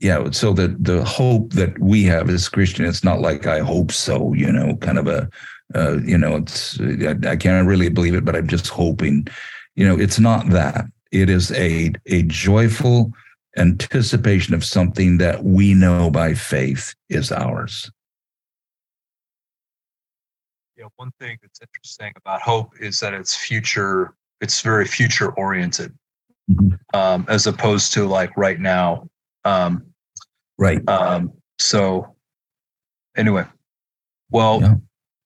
yeah, 0.00 0.30
so 0.32 0.52
that 0.54 0.82
the 0.82 1.04
hope 1.04 1.52
that 1.52 1.78
we 1.78 2.02
have 2.04 2.28
as 2.28 2.48
Christian, 2.48 2.84
it's 2.84 3.04
not 3.04 3.20
like 3.20 3.46
I 3.46 3.60
hope 3.60 3.92
so, 3.92 4.32
you 4.32 4.50
know, 4.50 4.76
kind 4.76 4.98
of 4.98 5.06
a, 5.06 5.28
uh, 5.74 5.98
you 5.98 6.18
know, 6.18 6.36
it's 6.36 6.80
I, 6.80 7.14
I 7.26 7.36
can't 7.36 7.68
really 7.68 7.88
believe 7.88 8.14
it, 8.14 8.24
but 8.24 8.34
I'm 8.34 8.48
just 8.48 8.66
hoping, 8.66 9.28
you 9.76 9.86
know, 9.86 9.98
it's 9.98 10.18
not 10.18 10.48
that. 10.50 10.86
It 11.12 11.30
is 11.30 11.52
a 11.52 11.92
a 12.06 12.22
joyful 12.24 13.12
anticipation 13.56 14.54
of 14.54 14.64
something 14.64 15.18
that 15.18 15.44
we 15.44 15.72
know 15.72 16.10
by 16.10 16.34
faith 16.34 16.94
is 17.08 17.30
ours 17.30 17.90
one 20.96 21.10
thing 21.20 21.38
that's 21.42 21.60
interesting 21.60 22.12
about 22.16 22.40
hope 22.42 22.72
is 22.80 23.00
that 23.00 23.14
it's 23.14 23.34
future, 23.34 24.14
it's 24.40 24.60
very 24.60 24.86
future 24.86 25.32
oriented, 25.32 25.92
mm-hmm. 26.50 26.74
um, 26.98 27.26
as 27.28 27.46
opposed 27.46 27.92
to 27.94 28.06
like 28.06 28.36
right 28.36 28.60
now. 28.60 29.08
Um, 29.44 29.84
right. 30.58 30.86
Um, 30.88 31.32
so 31.58 32.14
anyway, 33.16 33.44
well, 34.30 34.60
yeah. 34.60 34.74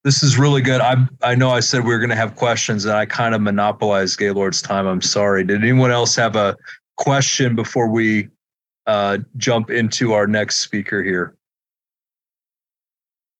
this 0.04 0.22
is 0.22 0.38
really 0.38 0.62
good. 0.62 0.80
I 0.80 1.06
I 1.22 1.34
know 1.34 1.50
I 1.50 1.60
said 1.60 1.84
we 1.84 1.90
were 1.90 1.98
going 1.98 2.10
to 2.10 2.16
have 2.16 2.36
questions, 2.36 2.84
and 2.84 2.94
I 2.94 3.06
kind 3.06 3.34
of 3.34 3.40
monopolized 3.40 4.18
Gaylord's 4.18 4.62
time. 4.62 4.86
I'm 4.86 5.02
sorry. 5.02 5.44
Did 5.44 5.62
anyone 5.62 5.90
else 5.90 6.16
have 6.16 6.36
a 6.36 6.56
question 6.96 7.54
before 7.54 7.88
we 7.88 8.28
uh, 8.86 9.18
jump 9.36 9.70
into 9.70 10.12
our 10.12 10.26
next 10.26 10.56
speaker 10.56 11.02
here? 11.02 11.36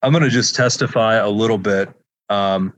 I'm 0.02 0.12
going 0.12 0.24
to 0.24 0.30
just 0.30 0.54
testify 0.54 1.14
a 1.14 1.28
little 1.28 1.58
bit 1.58 1.88
um, 2.28 2.72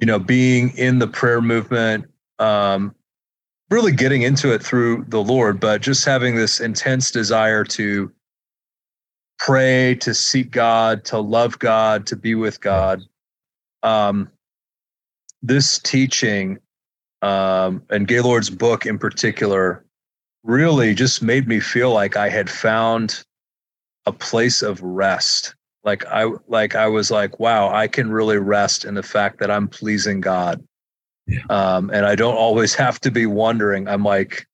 you 0.00 0.06
know, 0.06 0.18
being 0.18 0.76
in 0.76 0.98
the 0.98 1.06
prayer 1.06 1.40
movement, 1.40 2.06
um, 2.38 2.94
really 3.70 3.92
getting 3.92 4.22
into 4.22 4.52
it 4.52 4.62
through 4.62 5.04
the 5.08 5.22
Lord, 5.22 5.60
but 5.60 5.80
just 5.80 6.04
having 6.04 6.34
this 6.34 6.60
intense 6.60 7.10
desire 7.10 7.64
to 7.64 8.10
pray, 9.38 9.94
to 9.96 10.14
seek 10.14 10.50
God, 10.50 11.04
to 11.06 11.18
love 11.18 11.58
God, 11.58 12.06
to 12.06 12.16
be 12.16 12.34
with 12.34 12.60
God. 12.60 13.02
Um, 13.82 14.30
this 15.42 15.78
teaching 15.78 16.58
um, 17.22 17.82
and 17.90 18.06
Gaylord's 18.06 18.50
book 18.50 18.84
in 18.84 18.98
particular 18.98 19.84
really 20.42 20.94
just 20.94 21.22
made 21.22 21.46
me 21.46 21.60
feel 21.60 21.92
like 21.92 22.16
I 22.16 22.28
had 22.28 22.50
found 22.50 23.24
a 24.06 24.12
place 24.12 24.62
of 24.62 24.82
rest 24.82 25.54
like 25.84 26.04
i 26.06 26.26
like 26.48 26.74
i 26.74 26.86
was 26.86 27.10
like 27.10 27.38
wow 27.40 27.72
i 27.72 27.86
can 27.86 28.10
really 28.10 28.38
rest 28.38 28.84
in 28.84 28.94
the 28.94 29.02
fact 29.02 29.38
that 29.38 29.50
i'm 29.50 29.68
pleasing 29.68 30.20
god 30.20 30.62
yeah. 31.26 31.40
um, 31.50 31.90
and 31.90 32.06
i 32.06 32.14
don't 32.14 32.36
always 32.36 32.74
have 32.84 33.00
to 33.00 33.10
be 33.10 33.26
wondering 33.26 33.88
i'm 33.88 34.04
like 34.04 34.46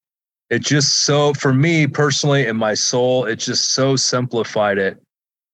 it 0.51 0.61
just 0.61 1.01
so 1.01 1.35
for 1.35 1.53
me 1.53 1.87
personally 1.87 2.47
in 2.47 2.57
my 2.57 2.75
soul 2.75 3.25
it 3.25 3.37
just 3.37 3.73
so 3.73 3.97
simplified 3.97 4.79
it 4.79 5.01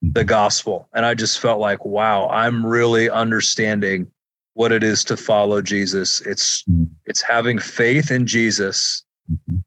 the 0.03 0.21
mm-hmm. 0.21 0.29
gospel 0.29 0.89
and 0.95 1.05
i 1.07 1.15
just 1.15 1.41
felt 1.41 1.61
like 1.61 1.85
wow 1.85 2.29
i'm 2.29 2.65
really 2.65 3.09
understanding 3.11 4.07
what 4.55 4.71
it 4.71 4.85
is 4.85 5.03
to 5.03 5.17
follow 5.17 5.61
jesus 5.61 6.21
it's 6.23 6.63
mm-hmm. 6.63 6.85
it's 7.07 7.23
having 7.23 7.59
faith 7.59 8.11
in 8.11 8.27
jesus 8.27 9.05
mm-hmm. 9.31 9.59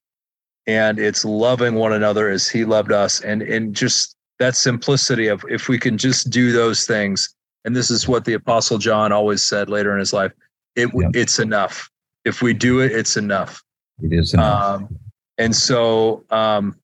and 0.67 1.00
it's 1.00 1.26
loving 1.26 1.76
one 1.76 1.91
another 1.91 2.30
as 2.30 2.48
he 2.48 2.63
loved 2.63 2.91
us 2.91 3.20
and 3.22 3.41
and 3.41 3.76
just 3.76 4.16
that 4.39 4.56
simplicity 4.56 5.28
of 5.28 5.43
if 5.50 5.67
we 5.67 5.80
can 5.80 5.97
just 5.97 6.30
do 6.30 6.52
those 6.52 6.86
things. 6.86 7.34
And 7.65 7.76
this 7.76 7.91
is 7.91 8.08
what 8.08 8.26
the 8.26 8.34
apostle 8.34 8.78
john 8.78 9.12
always 9.12 9.41
said 9.41 9.69
later 9.69 9.91
in 9.93 10.00
his 10.00 10.13
life 10.13 10.32
it 10.76 10.89
it's 11.13 11.39
enough. 11.39 11.89
If 12.26 12.41
we 12.41 12.54
do 12.54 12.80
it 12.80 12.91
it's 12.91 13.17
enough. 13.17 13.62
It 14.02 14.13
is 14.13 14.34
enough. 14.34 14.82
Um, 14.82 15.00
and 15.38 15.56
so 15.56 16.23
um, 16.30 16.76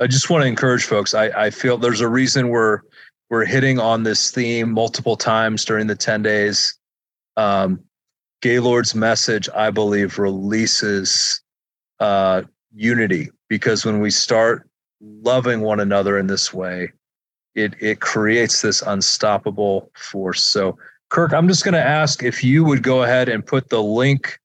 i 0.00 0.06
just 0.06 0.30
want 0.30 0.42
to 0.42 0.48
encourage 0.48 0.84
folks 0.84 1.14
I, 1.14 1.26
I 1.46 1.50
feel 1.50 1.78
there's 1.78 2.00
a 2.00 2.08
reason 2.08 2.48
we're 2.48 2.80
we're 3.30 3.44
hitting 3.44 3.78
on 3.78 4.02
this 4.02 4.30
theme 4.30 4.72
multiple 4.72 5.16
times 5.16 5.64
during 5.64 5.86
the 5.86 5.94
10 5.94 6.22
days. 6.22 6.78
Um, 7.36 7.80
gaylord's 8.42 8.94
message 8.94 9.48
i 9.54 9.70
believe 9.70 10.18
releases 10.18 11.40
uh, 12.00 12.42
unity 12.74 13.28
because 13.48 13.84
when 13.84 14.00
we 14.00 14.10
start 14.10 14.68
loving 15.00 15.60
one 15.60 15.80
another 15.80 16.18
in 16.18 16.26
this 16.26 16.52
way, 16.52 16.92
it 17.54 17.74
it 17.80 18.00
creates 18.00 18.62
this 18.62 18.82
unstoppable 18.82 19.90
force. 19.96 20.42
So, 20.42 20.78
Kirk, 21.08 21.32
I'm 21.32 21.48
just 21.48 21.64
going 21.64 21.74
to 21.74 21.84
ask 21.84 22.22
if 22.22 22.44
you 22.44 22.64
would 22.64 22.82
go 22.82 23.02
ahead 23.02 23.28
and 23.28 23.44
put 23.44 23.68
the 23.68 23.82
link 23.82 24.38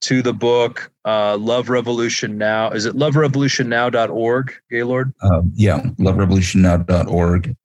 to 0.00 0.22
the 0.22 0.32
book 0.32 0.90
uh, 1.04 1.36
Love 1.38 1.68
Revolution 1.68 2.38
Now. 2.38 2.70
Is 2.70 2.86
it 2.86 2.94
loverevolutionnow.org, 2.94 4.54
Gaylord? 4.70 5.12
Um, 5.22 5.52
yeah, 5.54 5.82
loverevolutionnow.org. 5.98 7.56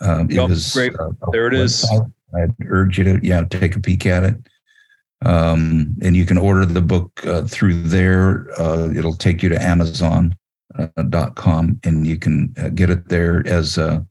Um, 0.00 0.30
it 0.30 0.38
oh, 0.38 0.48
is, 0.48 0.72
great. 0.72 0.94
Uh, 0.94 1.10
there 1.32 1.48
it 1.48 1.54
is. 1.54 1.88
I'd 2.36 2.54
urge 2.66 2.98
you 2.98 3.04
to 3.04 3.20
yeah 3.26 3.44
take 3.44 3.76
a 3.76 3.80
peek 3.80 4.06
at 4.06 4.24
it. 4.24 4.36
Um, 5.24 5.96
and 6.00 6.14
you 6.14 6.24
can 6.24 6.38
order 6.38 6.64
the 6.64 6.80
book 6.80 7.26
uh, 7.26 7.42
through 7.42 7.82
there. 7.82 8.48
Uh, 8.60 8.90
it'll 8.94 9.16
take 9.16 9.42
you 9.42 9.48
to 9.48 9.60
Amazon 9.60 10.36
dot 11.08 11.34
com, 11.34 11.80
and 11.84 12.06
you 12.06 12.16
can 12.18 12.54
uh, 12.58 12.68
get 12.68 12.90
it 12.90 13.08
there 13.08 13.42
as 13.46 13.78
a, 13.78 14.06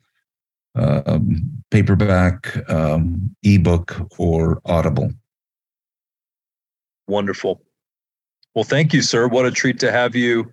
a 0.76 1.22
paperback, 1.72 2.70
um, 2.70 3.36
ebook, 3.44 3.96
or 4.18 4.62
Audible. 4.66 5.12
Wonderful. 7.08 7.62
Well, 8.54 8.64
thank 8.64 8.94
you, 8.94 9.02
sir. 9.02 9.28
What 9.28 9.46
a 9.46 9.52
treat 9.52 9.80
to 9.80 9.92
have 9.92 10.16
you 10.16 10.52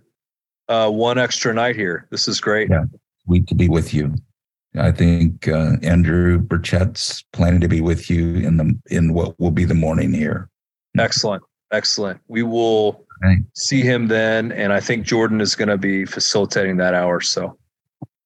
uh, 0.68 0.90
one 0.90 1.18
extra 1.18 1.52
night 1.54 1.74
here. 1.76 2.06
This 2.10 2.28
is 2.28 2.40
great. 2.40 2.70
Yeah, 2.70 2.84
sweet 3.24 3.46
to 3.48 3.54
be 3.54 3.68
with 3.68 3.94
you. 3.94 4.14
I 4.76 4.90
think 4.90 5.46
uh, 5.46 5.76
Andrew 5.82 6.38
Burchett's 6.38 7.24
planning 7.32 7.60
to 7.60 7.68
be 7.68 7.80
with 7.80 8.10
you 8.10 8.36
in 8.36 8.56
the 8.56 8.78
in 8.90 9.14
what 9.14 9.38
will 9.38 9.52
be 9.52 9.64
the 9.64 9.74
morning 9.74 10.12
here. 10.12 10.48
Excellent, 10.98 11.42
excellent. 11.70 12.20
We 12.28 12.42
will 12.42 13.03
okay. 13.24 13.42
see 13.54 13.82
him 13.82 14.08
then. 14.08 14.52
And 14.52 14.72
I 14.72 14.80
think 14.80 15.06
Jordan 15.06 15.40
is 15.40 15.54
going 15.54 15.68
to 15.68 15.78
be 15.78 16.04
facilitating 16.04 16.76
that 16.78 16.94
hour. 16.94 17.20
So 17.20 17.56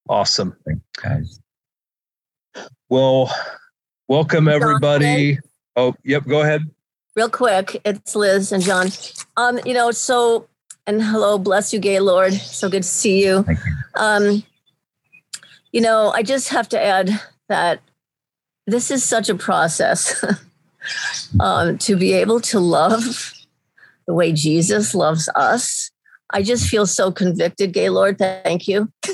awesome. 0.07 0.55
Guys. 1.01 1.39
Well, 2.89 3.33
welcome 4.07 4.47
everybody. 4.47 5.39
Oh, 5.75 5.95
yep. 6.03 6.25
Go 6.25 6.41
ahead. 6.41 6.63
Real 7.15 7.29
quick, 7.29 7.81
it's 7.85 8.15
Liz 8.15 8.51
and 8.51 8.63
John. 8.63 8.87
Um, 9.35 9.59
you 9.65 9.73
know, 9.73 9.91
so 9.91 10.47
and 10.87 11.03
hello, 11.03 11.37
bless 11.37 11.71
you, 11.71 11.79
Gaylord. 11.79 12.33
So 12.33 12.69
good 12.69 12.83
to 12.83 12.89
see 12.89 13.23
you. 13.23 13.45
you. 13.47 13.57
Um, 13.95 14.43
you 15.71 15.81
know, 15.81 16.11
I 16.11 16.23
just 16.23 16.49
have 16.49 16.67
to 16.69 16.81
add 16.81 17.21
that 17.47 17.81
this 18.65 18.89
is 18.89 19.03
such 19.03 19.29
a 19.29 19.35
process 19.35 20.23
um, 21.39 21.77
to 21.79 21.95
be 21.95 22.13
able 22.13 22.39
to 22.41 22.59
love 22.59 23.33
the 24.09 24.15
way 24.15 24.31
Jesus 24.31 24.95
loves 24.95 25.29
us. 25.35 25.91
I 26.31 26.41
just 26.41 26.67
feel 26.67 26.87
so 26.87 27.11
convicted, 27.11 27.73
Gaylord. 27.73 28.17
Thank 28.17 28.67
you. 28.67 28.91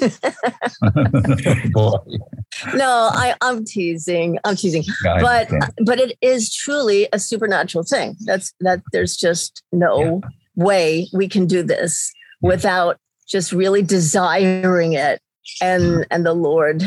no, 2.74 3.10
I, 3.12 3.36
I'm 3.42 3.66
teasing. 3.66 4.40
I'm 4.46 4.56
teasing. 4.56 4.86
but 5.04 5.50
but 5.86 6.00
it 6.00 6.18
is 6.22 6.56
truly 6.56 7.10
a 7.12 7.20
supernatural 7.20 7.84
thing. 7.84 8.16
That's 8.22 8.54
that 8.62 8.84
there's 8.94 9.18
just 9.18 9.64
no 9.74 10.22
yeah. 10.24 10.30
way 10.56 11.10
we 11.14 11.28
can 11.28 11.46
do 11.46 11.62
this 11.62 12.14
without 12.42 12.98
just 13.28 13.52
really 13.52 13.82
desiring 13.82 14.94
it 14.94 15.22
and 15.62 16.08
and 16.10 16.26
the 16.26 16.34
Lord 16.34 16.84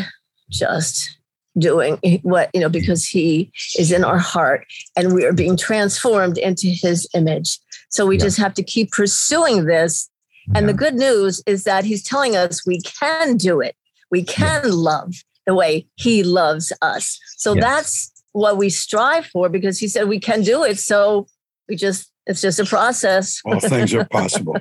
just 0.50 1.18
doing 1.58 1.98
what 2.22 2.48
you 2.54 2.60
know 2.60 2.68
because 2.70 3.06
he 3.06 3.50
is 3.78 3.92
in 3.92 4.04
our 4.04 4.18
heart 4.18 4.66
and 4.96 5.12
we 5.12 5.26
are 5.26 5.32
being 5.32 5.58
transformed 5.58 6.38
into 6.38 6.68
his 6.68 7.06
image 7.14 7.58
so 7.88 8.06
we 8.06 8.16
yeah. 8.16 8.24
just 8.24 8.38
have 8.38 8.54
to 8.54 8.62
keep 8.62 8.90
pursuing 8.92 9.64
this 9.64 10.08
And 10.54 10.64
Yeah. 10.64 10.72
the 10.72 10.78
good 10.78 10.94
news 10.94 11.42
is 11.46 11.64
that 11.64 11.84
he's 11.84 12.02
telling 12.02 12.34
us 12.34 12.66
we 12.66 12.80
can 12.80 13.36
do 13.36 13.60
it. 13.60 13.76
We 14.10 14.22
can 14.22 14.70
love 14.70 15.12
the 15.46 15.54
way 15.54 15.86
he 15.96 16.22
loves 16.22 16.72
us. 16.80 17.18
So 17.36 17.54
Yes. 17.54 17.64
that's 17.64 18.12
what 18.32 18.56
we 18.56 18.70
strive 18.70 19.26
for 19.26 19.50
because 19.50 19.78
he 19.78 19.88
said 19.88 20.08
we 20.08 20.18
can 20.20 20.42
do 20.42 20.64
it. 20.64 20.78
So 20.78 21.26
we 21.68 21.76
just, 21.76 22.10
it's 22.26 22.40
just 22.40 22.58
a 22.58 22.64
process. 22.64 23.40
All 23.44 23.60
things 23.60 23.92
are 23.92 24.06
possible. 24.06 24.56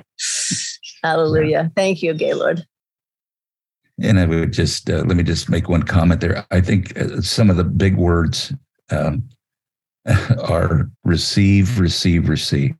Hallelujah. 1.02 1.70
Thank 1.74 2.02
you, 2.02 2.12
Gaylord. 2.12 2.66
And 4.00 4.20
I 4.20 4.26
would 4.26 4.52
just 4.52 4.90
uh, 4.90 5.02
let 5.06 5.16
me 5.16 5.22
just 5.22 5.48
make 5.48 5.68
one 5.68 5.82
comment 5.82 6.20
there. 6.20 6.46
I 6.50 6.60
think 6.60 6.98
uh, 7.00 7.20
some 7.20 7.50
of 7.50 7.56
the 7.56 7.64
big 7.64 7.96
words 7.96 8.52
um, 8.90 9.24
are 10.44 10.90
receive, 11.04 11.80
receive, 11.80 12.28
receive. 12.28 12.76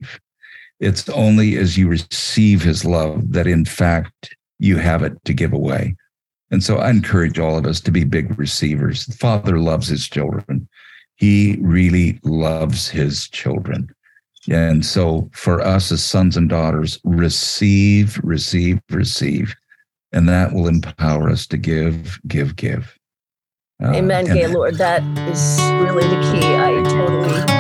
It's 0.81 1.09
only 1.09 1.57
as 1.57 1.77
you 1.77 1.89
receive 1.89 2.63
his 2.63 2.85
love 2.85 3.33
that, 3.33 3.47
in 3.47 3.65
fact, 3.65 4.35
you 4.59 4.77
have 4.77 5.03
it 5.03 5.13
to 5.25 5.35
give 5.35 5.53
away. 5.53 5.97
And 6.51 6.63
so 6.63 6.79
I 6.79 6.91
encourage 6.91 7.39
all 7.39 7.59
of 7.59 7.67
us 7.67 7.81
to 7.83 7.91
be 7.91 8.05
big 8.05 8.39
receivers. 8.39 9.05
The 9.07 9.17
Father 9.17 9.59
loves 9.59 9.89
his 9.89 10.09
children, 10.09 10.69
he 11.17 11.59
really 11.61 12.21
loves 12.23 12.89
his 12.89 13.29
children. 13.29 13.89
And 14.49 14.87
so 14.87 15.29
for 15.35 15.61
us 15.61 15.93
as 15.93 16.03
sons 16.03 16.37
and 16.37 16.49
daughters, 16.49 16.99
receive, 17.05 18.19
receive, 18.23 18.81
receive 18.89 19.55
and 20.13 20.29
that 20.29 20.53
will 20.53 20.69
empower 20.69 21.31
us 21.31 21.47
to 21.49 21.57
give, 21.57 22.19
give, 22.27 22.57
give. 22.57 22.97
Uh, 23.83 23.93
Amen, 23.93 24.25
Gaylord. 24.27 24.77
That 24.77 25.03
is 25.29 25.61
really 25.85 26.09
the 26.09 26.21
key. 26.33 26.57
I 26.57 26.83
totally 26.83 27.58